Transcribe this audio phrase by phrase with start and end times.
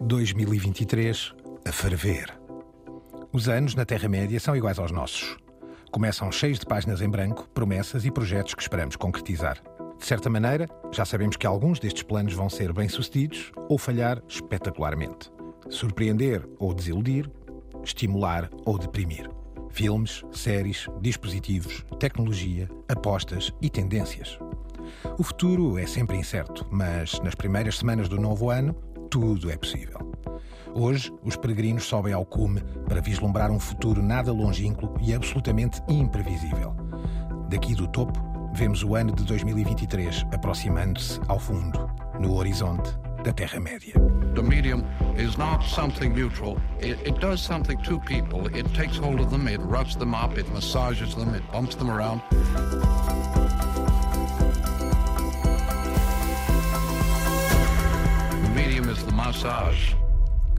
[0.00, 2.32] 2023 a ferver.
[3.32, 5.36] Os anos na Terra-média são iguais aos nossos.
[5.90, 9.60] Começam cheios de páginas em branco, promessas e projetos que esperamos concretizar.
[9.98, 15.32] De certa maneira, já sabemos que alguns destes planos vão ser bem-sucedidos ou falhar espetacularmente.
[15.68, 17.28] Surpreender ou desiludir,
[17.82, 19.28] estimular ou deprimir.
[19.70, 24.38] Filmes, séries, dispositivos, tecnologia, apostas e tendências.
[25.18, 28.74] O futuro é sempre incerto, mas nas primeiras semanas do novo ano,
[29.10, 29.98] tudo é possível.
[30.74, 36.74] Hoje, os peregrinos sobem ao cume para vislumbrar um futuro nada longínquo e absolutamente imprevisível.
[37.48, 38.18] Daqui do topo,
[38.54, 41.90] vemos o ano de 2023 aproximando-se ao fundo,
[42.20, 42.90] no horizonte
[43.24, 43.94] da Terra-média.
[44.34, 44.84] The medium
[45.16, 46.58] is not something neutral.
[46.80, 48.46] It, it does something to people.
[48.54, 51.90] It takes hold of them, it roughs them up, it massages them, it bumps them
[51.90, 52.22] around.
[59.28, 59.97] Massage.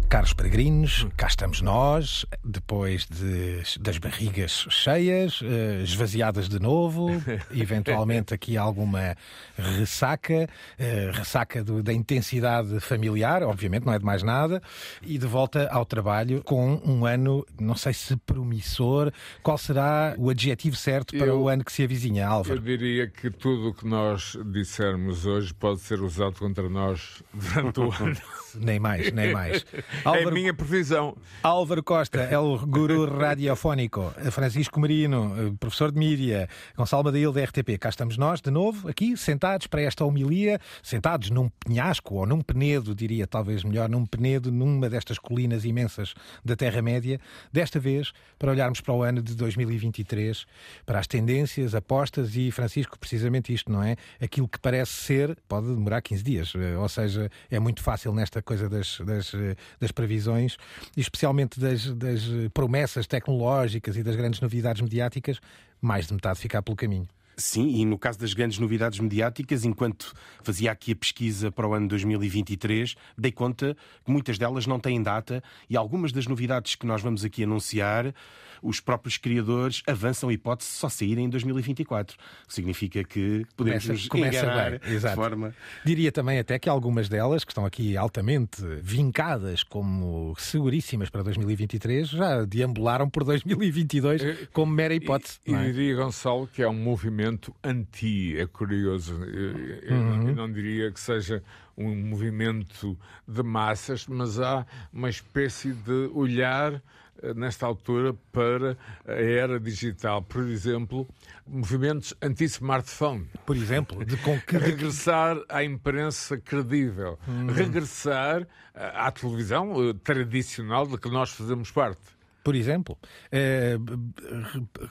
[0.10, 7.10] Caros peregrinos, cá estamos nós, depois de, das barrigas cheias, eh, esvaziadas de novo,
[7.56, 9.16] eventualmente aqui alguma
[9.56, 10.50] ressaca,
[10.80, 14.64] eh, ressaca do, da intensidade familiar, obviamente, não é de mais nada,
[15.04, 19.12] e de volta ao trabalho com um ano, não sei se promissor,
[19.44, 22.60] qual será o adjetivo certo para Eu- o ano que se avizinha, Eu Álvaro?
[22.60, 27.92] diria que tudo o que nós dissermos hoje pode ser usado contra nós durante o
[27.94, 28.18] ano.
[28.56, 29.64] Nem mais, nem mais.
[30.06, 31.16] É a minha previsão.
[31.44, 34.14] Álvaro Costa é o guru radiofónico.
[34.32, 36.48] Francisco Marino, professor de mídia.
[36.76, 37.78] Gonçalo Madail, da RTP.
[37.80, 42.42] Cá estamos nós, de novo, aqui, sentados para esta homilia, sentados num penhasco ou num
[42.42, 47.20] penedo, diria talvez melhor, num penedo, numa destas colinas imensas da Terra-média.
[47.52, 50.46] Desta vez, para olharmos para o ano de 2023,
[50.86, 53.96] para as tendências, apostas e, Francisco, precisamente isto, não é?
[54.22, 56.54] Aquilo que parece ser, pode demorar 15 dias.
[56.80, 59.56] Ou seja, é muito fácil nesta coisa das, das, eh,
[59.90, 60.58] das previsões,
[60.96, 62.22] e especialmente das, das
[62.54, 65.40] promessas tecnológicas e das grandes novidades mediáticas,
[65.82, 67.08] mais de metade ficar pelo caminho.
[67.40, 70.14] Sim, e no caso das grandes novidades mediáticas, enquanto
[70.44, 75.02] fazia aqui a pesquisa para o ano 2023, dei conta que muitas delas não têm
[75.02, 78.14] data e algumas das novidades que nós vamos aqui anunciar,
[78.62, 82.18] os próprios criadores avançam a hipótese de só saírem em 2024.
[82.46, 85.16] Significa que podemos Começa- nos começa enganar bem, de exato.
[85.16, 85.56] forma...
[85.86, 92.10] Diria também até que algumas delas, que estão aqui altamente vincadas como seguríssimas para 2023,
[92.10, 94.22] já deambularam por 2022
[94.52, 95.40] como mera hipótese.
[95.48, 95.70] E, é?
[95.70, 97.29] e diria, Gonçalo, que é um movimento
[97.64, 99.14] anti, é curioso.
[99.24, 100.30] Eu, eu- Uhum.
[100.30, 101.44] eu não diria que seja
[101.78, 102.98] um movimento
[103.28, 106.82] de massas, mas há uma espécie de olhar
[107.22, 110.22] eh, nesta altura para a era digital.
[110.22, 111.08] Por exemplo,
[111.46, 113.28] movimentos anti-smartphone.
[113.46, 117.18] Por exemplo, de com que Regressar à imprensa credível.
[117.28, 117.48] Hum.
[117.48, 118.42] Regressar
[118.74, 122.00] eh, à televisão eh, tradicional de que nós fazemos parte.
[122.44, 122.98] Por exemplo,
[123.32, 123.78] eh,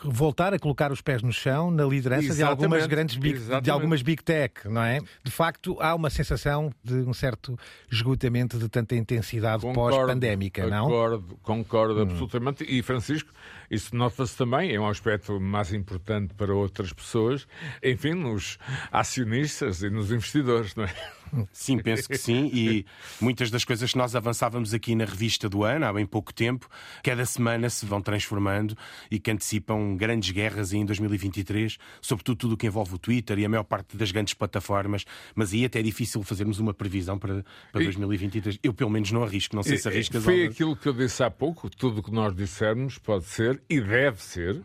[0.05, 4.03] voltar a colocar os pés no chão na liderança de algumas grandes big, de algumas
[4.03, 5.01] big tech, não é?
[5.25, 7.59] De facto, há uma sensação de um certo
[7.91, 10.87] esgotamento de tanta intensidade pós-pandémica, não?
[10.87, 10.89] Hum.
[10.89, 12.65] Concordo, concordo absolutamente.
[12.65, 13.31] E Francisco,
[13.71, 17.47] isso nota-se também, é um aspecto mais importante para outras pessoas,
[17.83, 18.59] enfim, nos
[18.91, 20.95] acionistas e nos investidores, não é?
[21.53, 22.51] Sim, penso que sim.
[22.55, 22.87] E
[23.21, 26.67] muitas das coisas que nós avançávamos aqui na revista do ano, há bem pouco tempo,
[27.05, 28.75] cada semana se vão transformando
[29.11, 33.45] e que antecipam grandes guerras em 2023, sobretudo tudo o que envolve o Twitter e
[33.45, 35.05] a maior parte das grandes plataformas.
[35.35, 38.59] Mas aí até é difícil fazermos uma previsão para, para E- 2023.
[38.63, 39.55] Eu, pelo menos, não arrisco.
[39.55, 40.25] Não sei se arriscas.
[40.25, 43.81] Foi aquilo que eu disse há pouco, tudo o que nós dissermos pode ser e
[43.81, 44.61] deve ser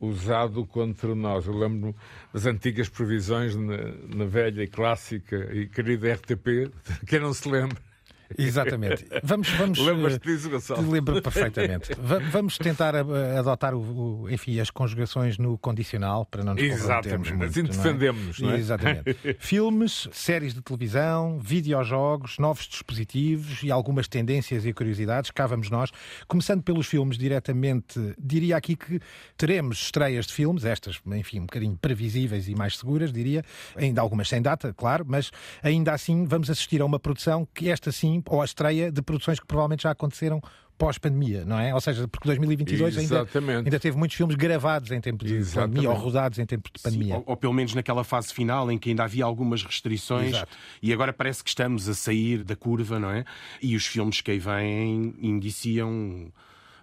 [0.00, 1.46] usado contra nós.
[1.46, 1.94] Eu lembro
[2.32, 3.76] das antigas previsões na,
[4.14, 6.70] na velha e clássica e querida RTP,
[7.06, 7.87] quem não se lembra.
[8.36, 9.06] Exatamente.
[9.22, 9.78] Vamos, vamos.
[9.78, 10.90] Lembras-te eh, disso, Gonçalo?
[10.90, 11.94] Lembro perfeitamente.
[11.94, 16.62] Va- Vamos tentar eh, adotar o, o- enfim, as conjugações no condicional para não nos
[16.62, 17.32] Exatamente.
[17.32, 17.44] muito.
[17.50, 17.72] Assim não é?
[17.72, 18.56] defendemos-nos, não é?
[18.58, 19.36] Exatamente.
[19.38, 25.30] Filmes, séries de televisão, videojogos, novos dispositivos e algumas tendências e curiosidades.
[25.30, 25.90] Cá vamos nós.
[26.26, 29.00] Começando pelos filmes diretamente, diria aqui que
[29.36, 33.44] teremos estreias de filmes, estas, enfim, um bocadinho previsíveis e mais seguras, diria.
[33.76, 35.30] Ainda algumas sem data, claro, mas
[35.62, 39.38] ainda assim vamos assistir a uma produção que esta sim, ou a estreia de produções
[39.40, 40.40] que provavelmente já aconteceram
[40.78, 41.74] pós-pandemia, não é?
[41.74, 43.64] Ou seja, porque 2022 ainda, Exatamente.
[43.66, 45.74] ainda teve muitos filmes gravados em tempo de Exatamente.
[45.74, 47.16] pandemia ou rodados em tempo de Sim, pandemia.
[47.16, 50.56] ou, ou pelo menos naquela fase final em que ainda havia algumas restrições Exato.
[50.80, 53.24] e agora parece que estamos a sair da curva, não é?
[53.60, 56.30] E os filmes que aí vêm indiciam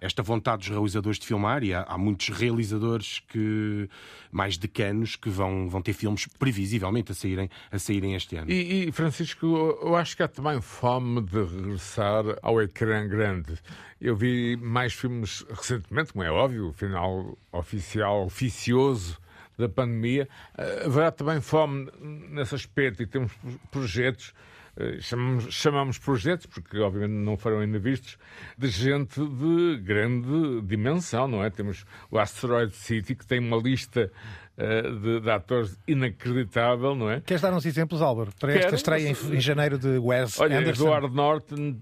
[0.00, 3.88] esta vontade dos realizadores de filmar, e há, há muitos realizadores que
[4.30, 8.50] mais decanos que vão, vão ter filmes previsivelmente a saírem, a saírem este ano.
[8.50, 9.46] E, e, Francisco,
[9.82, 13.54] eu acho que há também fome de regressar ao ecrã grande.
[14.00, 19.18] Eu vi mais filmes recentemente, como é óbvio, o final oficial, oficioso
[19.58, 20.28] da pandemia.
[20.56, 23.32] Eh, haverá também fome nesse aspecto e temos
[23.70, 24.34] projetos
[25.00, 28.18] chamamos, chamamos projetos, porque obviamente não foram ainda vistos,
[28.56, 31.50] de gente de grande dimensão, não é?
[31.50, 34.10] Temos o Asteroid City, que tem uma lista
[34.58, 37.20] uh, de, de, atores inacreditável, não é?
[37.20, 39.30] Queres dar uns exemplos, Álvaro, para Quero, esta estreia mas...
[39.30, 40.84] em, em, janeiro de Wes Olha, Anderson?
[40.84, 41.76] Edward Norton,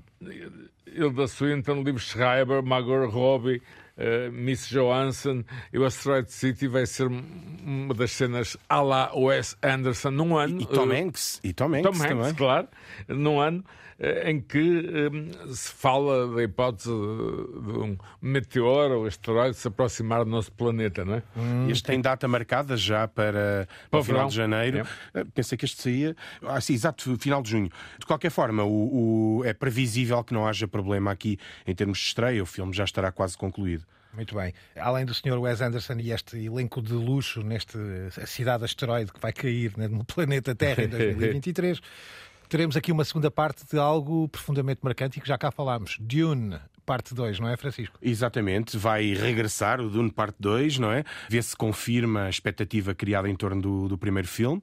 [0.87, 3.61] Hilda Swinton, Liv Schreiber, Margot Robbie,
[3.99, 9.57] uh, Miss Johansson e o Asteroid City vai ser uma das cenas à la Wes
[9.63, 10.61] Anderson num ano.
[10.61, 11.41] E, e Tom Hanks.
[11.43, 12.35] E Tom Hanks, Tom Hanks também.
[12.35, 12.69] claro.
[13.09, 13.65] Num ano
[14.25, 14.59] em que
[15.13, 21.05] um, se fala da hipótese de um meteoro ou asteroide se aproximar do nosso planeta,
[21.05, 21.23] não é?
[21.37, 21.71] Hum.
[21.71, 24.87] Este tem data marcada já para, para o final de janeiro.
[25.15, 25.25] É.
[25.25, 26.17] Pensei que este saía.
[26.43, 27.71] Ah, sim, exato, final de junho.
[27.99, 32.07] De qualquer forma, o, o, é previsível que não haja problema aqui em termos de
[32.07, 32.43] estreia.
[32.43, 33.85] O filme já estará quase concluído.
[34.15, 34.53] Muito bem.
[34.77, 35.39] Além do Sr.
[35.41, 37.77] Wes Anderson e este elenco de luxo neste
[38.27, 41.81] cidade asteroide que vai cair né, no planeta Terra em 2023,
[42.49, 45.97] teremos aqui uma segunda parte de algo profundamente marcante e que já cá falámos.
[46.01, 47.99] Dune, parte 2, não é, Francisco?
[48.01, 51.05] Exatamente, vai regressar o Dune parte 2, não é?
[51.29, 54.63] Vê se confirma a expectativa criada em torno do, do primeiro filme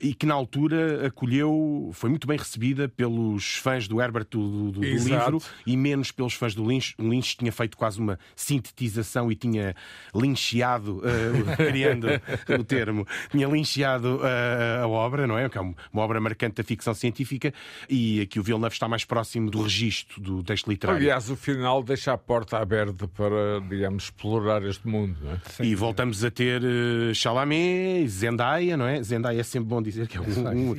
[0.00, 4.72] e que na altura acolheu, foi muito bem recebida pelos fãs do Herbert do, do,
[4.72, 6.94] do livro e menos pelos fãs do Lynch.
[6.98, 9.74] O Lynch tinha feito quase uma sintetização e tinha
[10.14, 12.06] lincheado, uh, criando
[12.58, 15.48] o termo, tinha lincheado uh, a obra, não é?
[15.48, 17.52] Que é uma obra marcante da ficção científica
[17.88, 21.00] e aqui o Villeneuve está mais próximo do registro do texto literário.
[21.00, 25.38] Aliás, o final deixa a porta aberta para, digamos, explorar este mundo, não é?
[25.60, 29.02] E voltamos a ter uh, Chalamet, Zendaya, não é?
[29.02, 30.24] Zendaya é sempre bom dizer que é um,
[30.70, 30.74] um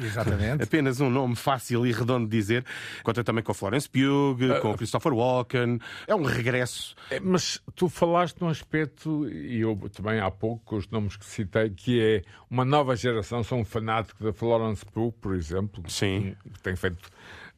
[0.62, 2.66] apenas um nome fácil e redondo de dizer.
[3.04, 5.80] Conta também com Florence Pugh, uh, com Christopher Walken.
[6.08, 6.96] É um regresso.
[7.10, 11.26] É, mas tu falaste num aspecto, e eu também há pouco, com os nomes que
[11.26, 13.44] citei, que é uma nova geração.
[13.44, 15.84] Sou um fanático da Florence Pugh, por exemplo.
[15.88, 16.36] Sim.
[16.54, 17.10] Que tem feito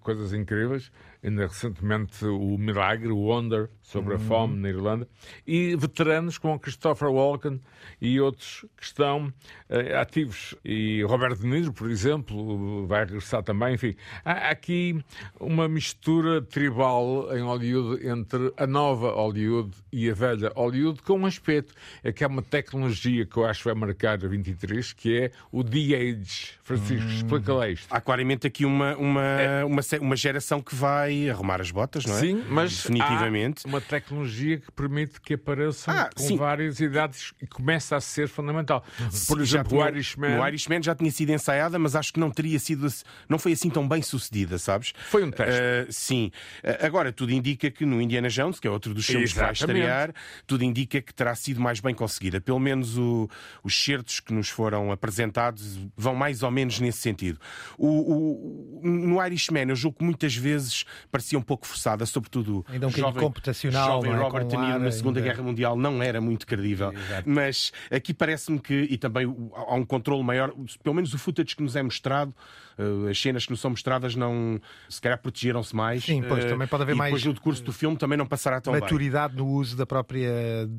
[0.01, 0.91] coisas incríveis
[1.23, 4.23] ainda recentemente o Milagre, o Wonder, sobre a uhum.
[4.23, 5.07] fome na Irlanda,
[5.45, 7.59] e veteranos como Christopher Walken
[7.99, 10.55] e outros que estão uh, ativos.
[10.63, 13.75] E Robert De Niro, por exemplo, vai regressar também.
[13.75, 15.03] Enfim, há aqui
[15.39, 21.25] uma mistura tribal em Hollywood entre a nova Hollywood e a velha Hollywood, com um
[21.25, 21.73] aspecto,
[22.03, 25.31] é que há uma tecnologia que eu acho que vai marcar a 23, que é
[25.51, 26.53] o de-age.
[26.63, 27.15] Francisco, uhum.
[27.15, 27.87] explica lá isto.
[27.91, 29.65] Há claramente aqui uma, uma, é.
[29.65, 32.19] uma, uma geração que vai arrumar as botas, não é?
[32.19, 33.65] Sim, mas definitivamente.
[33.65, 36.37] uma tecnologia que permite que apareçam ah, com sim.
[36.37, 38.83] várias idades e começa a ser fundamental.
[39.27, 40.39] Por exemplo, o Irishman...
[40.39, 42.87] o Irishman já tinha sido ensaiada, mas acho que não teria sido,
[43.27, 44.93] não foi assim tão bem sucedida, sabes?
[45.09, 45.59] Foi um teste.
[45.61, 46.31] Uh, sim.
[46.63, 49.51] Uh, agora, tudo indica que no Indiana Jones, que é outro dos filmes que vai
[49.51, 50.13] estrear,
[50.45, 52.39] tudo indica que terá sido mais bem conseguida.
[52.39, 53.29] Pelo menos o,
[53.63, 57.39] os certos que nos foram apresentados vão mais ou menos nesse sentido.
[57.77, 62.87] O, o, no Irishman, eu julgo que muitas vezes parecia um pouco forçada, sobretudo ainda
[62.87, 64.01] um jovem, computacional.
[64.01, 64.15] Jovem é?
[64.15, 65.31] Robert De Niro na Segunda ainda...
[65.31, 66.93] Guerra Mundial não era muito credível.
[66.93, 67.29] Exato.
[67.29, 71.63] Mas aqui parece-me que, e também há um controle maior, pelo menos o footage que
[71.63, 72.33] nos é mostrado,
[73.09, 74.59] as cenas que nos são mostradas não
[74.89, 76.03] se calhar protegeram-se mais.
[76.03, 77.11] Sim, pois uh, também pode haver e mais.
[77.11, 79.43] Depois no decurso do filme também não passará tão maturidade bem.
[79.43, 80.31] no uso da própria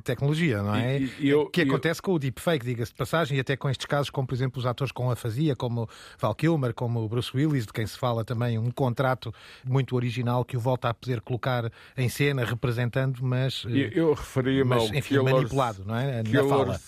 [0.04, 0.99] tecnologia, não é?
[0.99, 2.04] E, e eu, que acontece eu...
[2.04, 4.66] com o deepfake, diga-se de passagem, e até com estes casos, como por exemplo os
[4.66, 8.58] atores com a fazia, como Val Kilmer, como Bruce Willis, de quem se fala também
[8.58, 9.32] um contrato
[9.64, 13.64] muito original que o volta a poder colocar em cena, representando, mas.
[13.68, 16.22] Eu, eu referia-me ao enfim, Killers, manipulado, não é?
[16.22, 16.80] Na fala.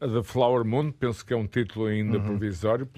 [0.00, 2.24] The Flower Moon, penso que é um título ainda uhum.
[2.24, 2.88] provisório,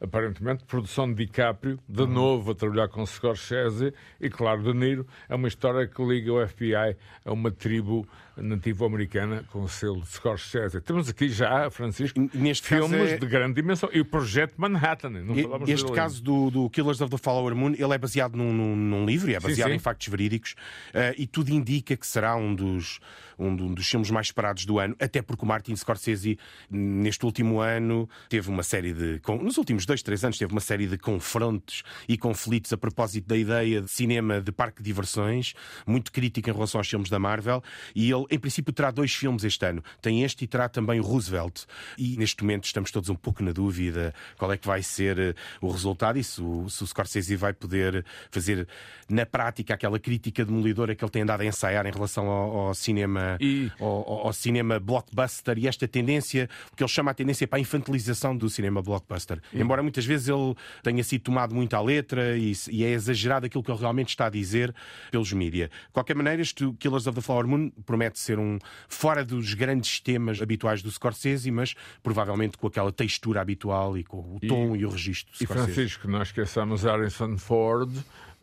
[0.00, 2.08] aparentemente, produção de DiCaprio, de uhum.
[2.08, 5.06] novo a trabalhar com Scorsese e, claro, De Niro.
[5.28, 8.06] É uma história que liga o FBI a uma tribo
[8.42, 10.80] nativo-americana com o selo de Scorsese.
[10.80, 13.18] Temos aqui já, Francisco, Neste filmes é...
[13.18, 13.88] de grande dimensão.
[13.92, 15.10] E o Projeto Manhattan.
[15.10, 18.52] Não e, este caso do, do, Killers of the Flower Moon, ele é baseado num,
[18.52, 19.76] num, num livro, é baseado sim, sim.
[19.76, 20.52] em factos verídicos,
[20.94, 23.00] uh, e tudo indica que será um dos,
[23.38, 26.38] um, um dos filmes mais esperados do ano, até porque o Martin Scorsese,
[26.70, 29.20] neste último ano, teve uma série de.
[29.20, 33.26] Com, nos, últimos dois, três anos teve uma série de confrontos e conflitos a propósito
[33.28, 35.54] da ideia de cinema de parque de diversões,
[35.86, 37.62] muito crítico em relação aos filmes da Marvel.
[37.94, 39.82] E ele, em princípio, terá dois filmes este ano.
[40.00, 41.64] Tem este e terá também o Roosevelt.
[41.96, 45.34] E neste momento estamos todos um pouco na dúvida qual é que vai ser eh,
[45.60, 48.66] o resultado e se o, se o Scorsese vai poder fazer
[49.08, 52.74] na prática aquela crítica demolidora que ele tem andado a ensaiar em relação ao, ao
[52.74, 53.70] cinema e...
[53.80, 58.36] ao, ao, cinema blockbuster e esta tendência que ele chama a tendência para a infantilização
[58.36, 59.40] do cinema blockbuster.
[59.52, 59.60] E...
[59.60, 63.62] Embora muitas vezes ele tenha sido tomado muito à letra e, e, é exagerado aquilo
[63.62, 64.74] que ele realmente está a dizer
[65.10, 65.68] pelos mídia.
[65.68, 68.58] De qualquer maneira, este Killers of the Flower Moon promete ser um
[68.88, 74.18] fora dos grandes temas habituais do Scorsese, mas provavelmente com aquela textura habitual e com
[74.18, 75.32] o tom e, e o registro.
[75.40, 77.92] E Francisco, não esqueçamos Harrison Ford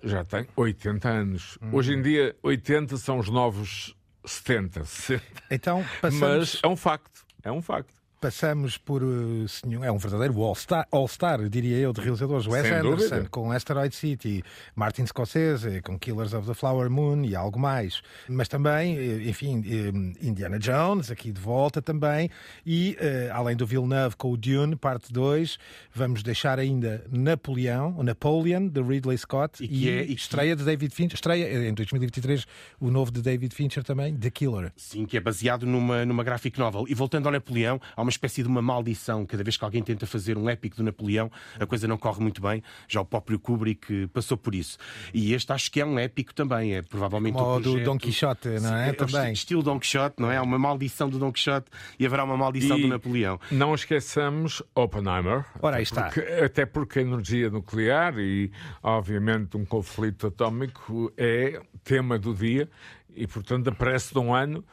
[0.04, 1.58] já tem 80 anos.
[1.62, 1.70] Hum.
[1.74, 5.24] Hoje em dia, 80 são os novos 70, 60.
[5.50, 6.22] Então, passamos...
[6.22, 7.26] Mas é um facto.
[7.44, 9.04] É um facto passamos por
[9.48, 12.48] senhor, é um verdadeiro all-star, all -star, diria eu, de realizadores.
[12.48, 13.30] Wes Sem Anderson dúvida.
[13.30, 14.44] com Asteroid City,
[14.76, 18.02] Martin Scorsese com Killers of the Flower Moon e algo mais.
[18.28, 22.32] Mas também, eh, enfim, eh, Indiana Jones, aqui de volta também.
[22.66, 22.98] E,
[23.32, 25.60] além do Villeneuve com o Dune, parte 2,
[25.94, 29.64] vamos deixar ainda Napoleão, Napoleon, de Ridley Scott.
[29.64, 31.14] E, que e, é, e estreia de David Fincher.
[31.14, 32.48] Estreia em 2023
[32.80, 34.72] o novo de David Fincher também, The Killer.
[34.76, 36.86] Sim, que é baseado numa, numa graphic novel.
[36.90, 39.26] E voltando ao Napoleão, há uma espécie de uma maldição.
[39.26, 42.42] Cada vez que alguém tenta fazer um épico do Napoleão, a coisa não corre muito
[42.42, 42.64] bem.
[42.88, 44.78] Já o próprio Kubrick passou por isso.
[45.14, 46.76] E este acho que é um épico também.
[46.76, 47.80] É provavelmente Como o projeto...
[47.80, 48.90] do Don Quixote, não é?
[48.90, 49.34] é também.
[49.34, 50.38] Estilo Don Quixote, não é?
[50.38, 51.68] Há uma maldição do Don Quixote
[52.00, 53.40] e haverá uma maldição e do Napoleão.
[53.52, 55.46] Não esqueçamos Oppenheimer.
[55.62, 56.04] Ora, aí está.
[56.04, 62.70] Porque, até porque a energia nuclear e, obviamente, um conflito atómico é tema do dia
[63.16, 64.64] e, portanto, aparece de um ano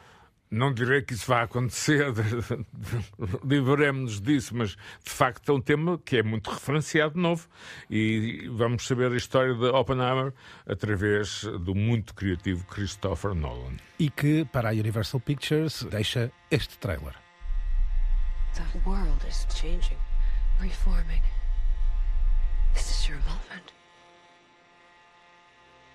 [0.53, 2.05] não direi que isso vai acontecer,
[3.43, 4.71] livremos-nos disso, mas
[5.03, 7.47] de facto é um tema que é muito referenciado de novo
[7.89, 10.31] e vamos saber a história de Oppenheimer
[10.67, 13.77] através do muito criativo Christopher Nolan.
[13.97, 17.15] E que, para a Universal Pictures, deixa este trailer.
[18.53, 19.97] The world is changing,
[20.59, 21.23] reforming.
[22.75, 23.73] This is your moment.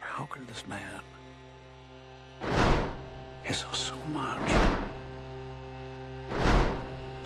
[0.00, 1.02] How can this man
[3.48, 4.52] is so much.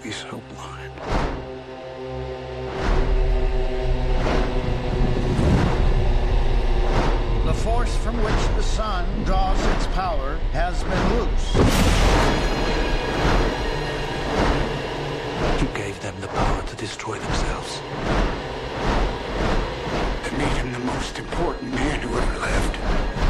[0.02, 0.92] Be so blind.
[7.46, 11.54] The force from which the sun draws its power has been loose.
[15.60, 17.80] You gave them the power to destroy themselves.
[20.26, 23.21] It made him the most important man who ever lived.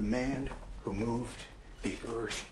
[0.00, 0.48] Man
[0.84, 1.44] who moved
[1.82, 2.46] the earth.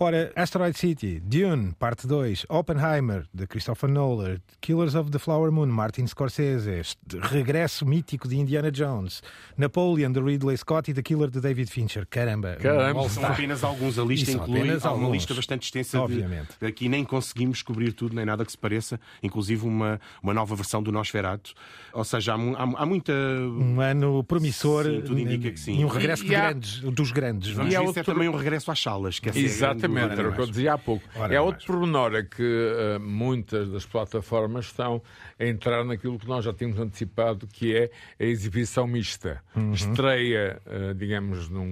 [0.00, 5.66] Ora, Asteroid City, Dune, parte 2, Oppenheimer, de Christopher Nolan, Killers of the Flower Moon,
[5.66, 6.82] Martin Scorsese,
[7.20, 9.24] regresso mítico de Indiana Jones,
[9.56, 12.06] Napoleon, de Ridley Scott e The Killer, de David Fincher.
[12.06, 13.98] Caramba, Caramba são apenas alguns.
[13.98, 15.14] A lista inclui uma alguns.
[15.14, 16.00] lista bastante extensa.
[16.00, 16.50] Obviamente.
[16.60, 20.54] De, aqui nem conseguimos cobrir tudo, nem nada que se pareça, inclusive uma, uma nova
[20.54, 21.54] versão do Nosferatu.
[21.92, 23.12] Ou seja, há, há, há muita.
[23.12, 24.84] Um ano promissor.
[24.84, 25.80] Sim, tudo indica que sim.
[25.80, 27.50] E um regresso e, de grandes, dos grandes.
[27.50, 28.00] Vamos e ver outro...
[28.00, 29.18] é também um regresso às salas.
[29.18, 29.87] Que é Exatamente.
[29.96, 31.04] Exatamente, era o que eu dizia há pouco.
[31.16, 35.02] Ora, é outro pormenor, é que uh, muitas das plataformas estão
[35.38, 39.42] a entrar naquilo que nós já tínhamos antecipado, que é a exibição mista.
[39.54, 39.72] Uhum.
[39.72, 41.66] Estreia, uh, digamos, num.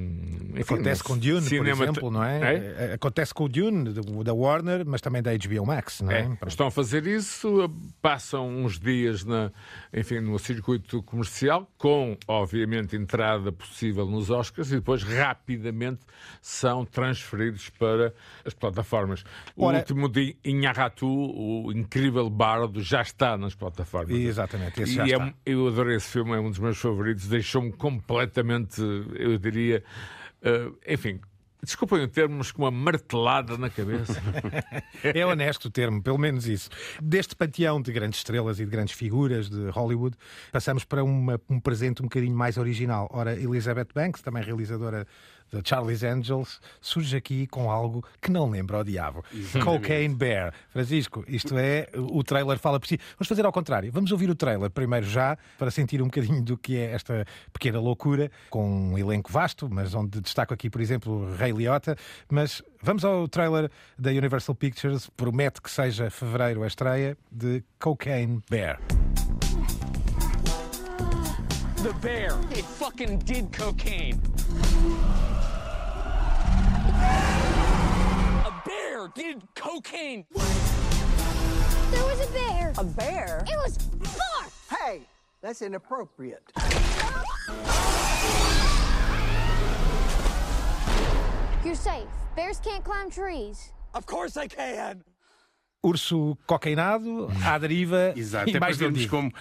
[0.50, 1.76] Enfim, Acontece num com Dune, cinema...
[1.76, 2.54] por exemplo, não é?
[2.54, 2.92] é?
[2.94, 3.92] Acontece com o Dune,
[4.25, 6.23] da Warner, mas também da HBO Max, não é?
[6.23, 6.46] é.
[6.46, 7.70] Estão a fazer isso,
[8.00, 9.50] passam uns dias na,
[9.92, 16.00] enfim, no circuito comercial, com, obviamente, entrada possível nos Oscars, e depois rapidamente
[16.40, 18.05] são transferidos para
[18.44, 19.25] as plataformas.
[19.56, 24.16] O Ora, último de Inharratu, o incrível bardo, já está nas plataformas.
[24.16, 25.12] Exatamente, esse e.
[25.12, 28.80] É, eu adorei esse filme, é um dos meus favoritos, deixou-me completamente,
[29.14, 29.82] eu diria,
[30.42, 31.20] uh, enfim,
[31.66, 34.22] Desculpem o termo, mas com uma martelada na cabeça.
[35.02, 36.70] é honesto o termo, pelo menos isso.
[37.02, 40.16] Deste panteão de grandes estrelas e de grandes figuras de Hollywood,
[40.52, 43.08] passamos para uma, um presente um bocadinho mais original.
[43.12, 45.08] Ora, Elizabeth Banks, também realizadora
[45.53, 49.25] da Charlie's Angels, surge aqui com algo que não lembra o diabo.
[49.33, 49.65] Exatamente.
[49.65, 50.53] Cocaine Bear.
[50.71, 52.99] Francisco, isto é, o trailer fala por si.
[53.19, 53.91] Vamos fazer ao contrário.
[53.93, 57.81] Vamos ouvir o trailer primeiro já, para sentir um bocadinho do que é esta pequena
[57.81, 61.97] loucura, com um elenco vasto, mas onde destaco aqui, por exemplo, Ray Liotta.
[62.31, 65.09] Mas vamos ao trailer da Universal Pictures.
[65.17, 68.79] Promete que seja fevereiro a estreia de Cocaine Bear.
[71.87, 72.37] the bear.
[72.50, 74.21] It fucking did cocaine.
[79.16, 80.26] Did cocaine.
[81.90, 82.73] There was a bear.
[82.78, 83.44] A bear?
[83.46, 84.78] It was far.
[84.78, 85.00] Hey,
[85.40, 86.42] that's inappropriate.
[91.64, 92.06] You're safe.
[92.37, 93.73] Bears can't climb trees.
[93.94, 95.02] Of course I can.
[95.82, 99.08] Urso cocainado, à deriva Exato, e é mais vendido.
[99.08, 99.32] como,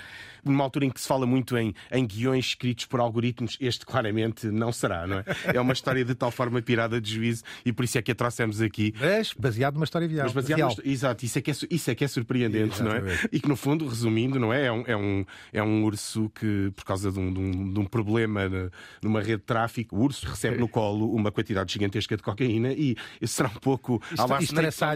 [0.46, 4.48] numa altura em que se fala muito em, em guiões escritos por algoritmos, este claramente
[4.48, 5.26] não será, não é?
[5.54, 8.16] É uma história de tal forma pirada de juízo e por isso é que a
[8.16, 8.94] trouxemos aqui.
[9.00, 10.24] Mas baseado numa história real.
[10.26, 10.76] Mas baseado real.
[10.78, 12.98] no- Exato, isso é, que é, isso é que é surpreendente, não é?
[12.98, 13.30] Exatamente.
[13.32, 14.66] E que no fundo, resumindo, não é?
[14.68, 17.80] É um, é um, é um urso que, por causa de um, de um- de
[17.80, 18.70] um problema na-
[19.02, 22.96] numa rede de tráfico, o urso recebe no colo uma quantidade gigantesca de cocaína e
[23.22, 24.34] isso será um pouco à on the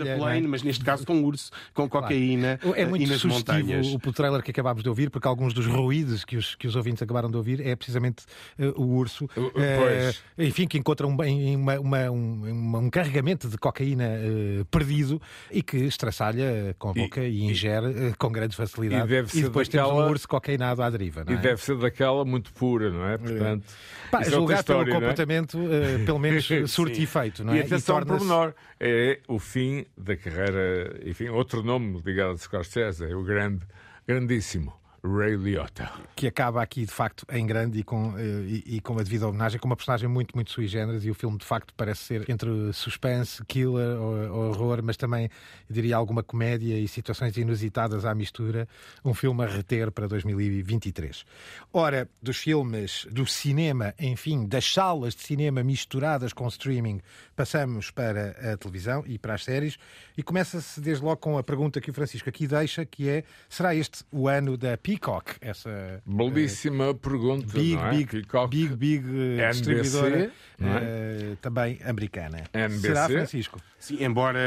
[0.05, 0.17] não é?
[0.17, 3.87] Plane, mas neste caso com urso, com cocaína É eh, muito e nas montanhas.
[3.87, 6.75] o, o trailer que acabámos de ouvir, porque alguns dos ruídos que os, que os
[6.75, 8.25] ouvintes acabaram de ouvir é precisamente
[8.57, 10.47] eh, o urso, Uh, eh, pois.
[10.49, 11.15] enfim, que encontra um,
[11.55, 16.93] uma- uma- um, um carregamento de cocaína eh, perdido e que estraçalha eh, com a
[16.93, 19.05] boca e, ingere eh, com grande facilidade.
[19.05, 21.23] e deve ser depois temos daquela- um urso cocainado à deriva.
[21.23, 21.39] Não E é?
[21.39, 23.17] deve ser daquela muito pura, não é?
[23.17, 23.63] Portanto,
[24.11, 24.91] Pá, isso é outra julgar pelo é?
[24.93, 27.57] comportamento, eh, pelo menos surte efeito, não é?
[27.57, 32.37] E atenção ao torna-se- pormenor, é o fim da carreira, enfim, outro nome ligado a
[32.37, 33.65] Scorsese, é o grande,
[34.07, 35.91] grandíssimo Ray Liotta.
[36.15, 39.27] que acaba aqui de facto em grande e com, eh, e, e com a devida
[39.27, 42.29] homenagem, com uma personagem muito, muito sui generis e o filme de facto parece ser
[42.29, 45.29] entre suspense, killer, horror, mas também,
[45.69, 48.67] diria, alguma comédia e situações inusitadas à mistura.
[49.03, 51.25] Um filme a reter para 2023.
[51.71, 57.01] Ora, dos filmes, do cinema, enfim, das salas de cinema misturadas com streaming,
[57.35, 59.77] passamos para a televisão e para as séries
[60.17, 63.73] e começa-se desde logo com a pergunta que o Francisco aqui deixa, que é, será
[63.73, 65.35] este o ano da Peacock?
[65.41, 67.91] Essa Belíssima pergunta, Big, não é?
[67.91, 68.49] big, Peacock.
[68.55, 70.31] big, big eh, NBC, distribuidora é?
[70.61, 72.43] eh, também americana.
[72.53, 72.79] NBC.
[72.81, 73.61] Será, Francisco?
[73.79, 74.39] Sim, embora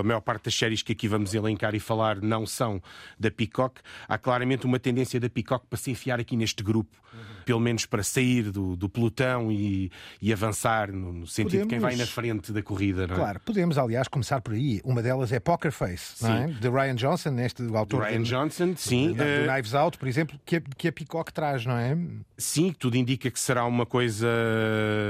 [0.00, 2.82] a maior parte das séries que aqui vamos elencar e falar não são
[3.18, 6.96] da Peacock, há claramente uma tendência da Peacock para se enfiar aqui neste grupo,
[7.44, 11.78] pelo menos para sair do, do pelotão e, e avançar no, no sentido de quem
[11.78, 13.06] vai Podemos- na frente da corrida.
[13.06, 13.18] Não é?
[13.18, 14.80] Claro, podemos, aliás, começar por aí.
[14.84, 16.46] Uma delas é Poker Face, não é?
[16.48, 19.12] de Ryan Johnson, este Do autor Ryan de- Johnson, sim.
[19.12, 21.96] do eh, Knives Out, por exemplo, que a, que a Peacock traz, não é?
[22.38, 24.28] Sim, tudo indica que será uma coisa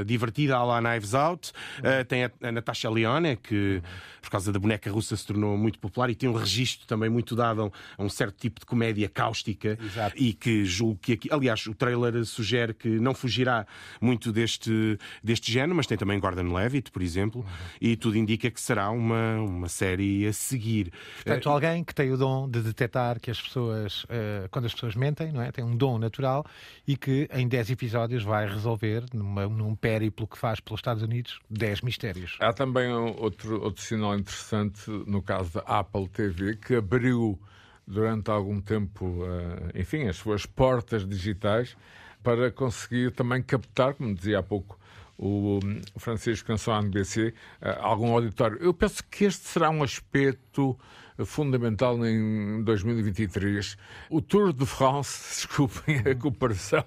[0.07, 1.53] divertida à la Knives Out.
[1.79, 3.83] Uh, tem a, a Natasha Leone, que
[4.27, 7.37] por causa da boneca russa se tornou muito popular e tem um registro também muito
[7.37, 10.17] dado a um, certo tipo de comédia cáustica Exato.
[10.17, 13.67] e que julgo que aqui, aliás, o trailer sugere que não fugirá
[14.01, 17.47] muito deste, deste género, mas tem também Gordon Levitt, por exemplo,
[17.81, 20.93] e tudo indica que será uma, uma série a seguir.
[21.17, 24.95] Portanto, alguém que tem o dom de detectar que as pessoas, eh, quando as pessoas
[24.95, 25.51] mentem, não é?
[25.53, 26.45] Tem um dom natural
[26.87, 31.39] e que em 10 episódios vai resolver, numa- num périplo que faz pelos Estados Unidos,
[31.51, 32.37] 10 mistérios.
[32.41, 37.39] Há também outro, outro sinal interessante no caso da Apple TV, que abriu
[37.87, 41.77] durante algum tempo, eh, enfim, as suas portas digitais
[42.23, 44.79] para conseguir também captar, como dizia há pouco
[45.19, 47.33] o hum, Francisco Canção à NBC,
[47.63, 48.59] eh, algum auditório.
[48.61, 50.79] Eu penso que este será um aspecto
[51.25, 53.77] fundamental em 2023.
[54.11, 56.85] O Tour de France, desculpem a comparação,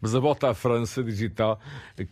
[0.00, 1.58] mas a volta à França digital,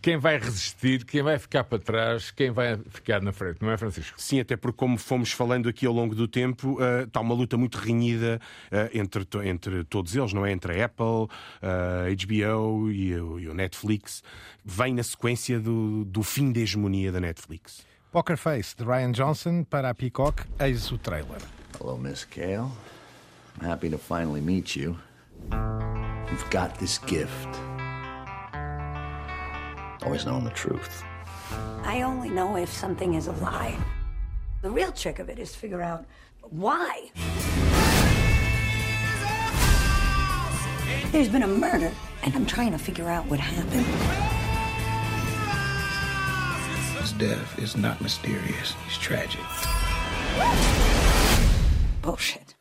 [0.01, 3.77] quem vai resistir, quem vai ficar para trás, quem vai ficar na frente, não é,
[3.77, 4.21] Francisco?
[4.21, 7.57] Sim, até porque, como fomos falando aqui ao longo do tempo, eh, está uma luta
[7.57, 8.39] muito renhida
[8.71, 10.51] eh, entre, entre todos eles, não é?
[10.51, 11.27] Entre a Apple,
[11.61, 14.23] a HBO e, e o Netflix.
[14.65, 17.92] Vem na sequência do, do fim da hegemonia da Netflix.
[18.13, 21.41] Poker Face, de Ryan Johnson, para a Peacock, eis o trailer.
[21.79, 22.71] Hello, Miss Kale.
[23.59, 24.95] I'm happy to finally meet you.
[26.29, 27.47] You've got this gift.
[30.03, 31.03] Always knowing the truth.
[31.83, 33.75] I only know if something is a lie.
[34.61, 36.05] The real trick of it is to figure out
[36.51, 37.09] why.
[41.11, 44.32] There's been a murder, and I'm trying to figure out what happened.
[47.23, 49.39] His death is not mysterious, it's tragic.
[52.01, 52.55] Bullshit.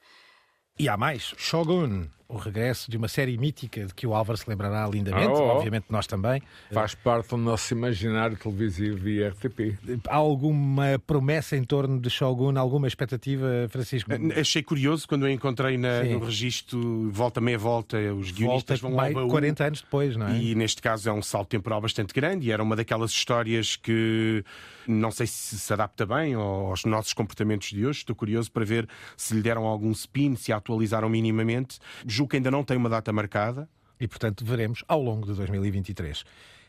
[0.79, 4.49] E há mais, Shogun, o regresso de uma série mítica de que o Álvaro se
[4.49, 5.49] lembrará lindamente, Oh, oh.
[5.57, 6.43] obviamente nós também.
[6.73, 9.79] Faz parte do nosso imaginário televisivo e RTP.
[10.09, 14.11] Há alguma promessa em torno de Shogun, alguma expectativa, Francisco?
[14.39, 18.91] Achei curioso quando eu encontrei na- no registro Volta Meia Volta, os Volta guionistas vão
[18.93, 19.29] ao mais baú.
[19.29, 20.39] 40 anos depois, não é?
[20.39, 24.45] E neste caso é um salto temporal bastante grande e era uma daquelas histórias que
[24.87, 27.99] não sei se se adapta bem aos nossos comportamentos de hoje.
[28.01, 31.79] Estou curioso para ver se lhe deram algum spin, se a atualizaram minimamente.
[32.23, 33.69] Julgo que ainda não tem uma data marcada.
[33.99, 36.25] E, portanto, veremos ao longo de 2023.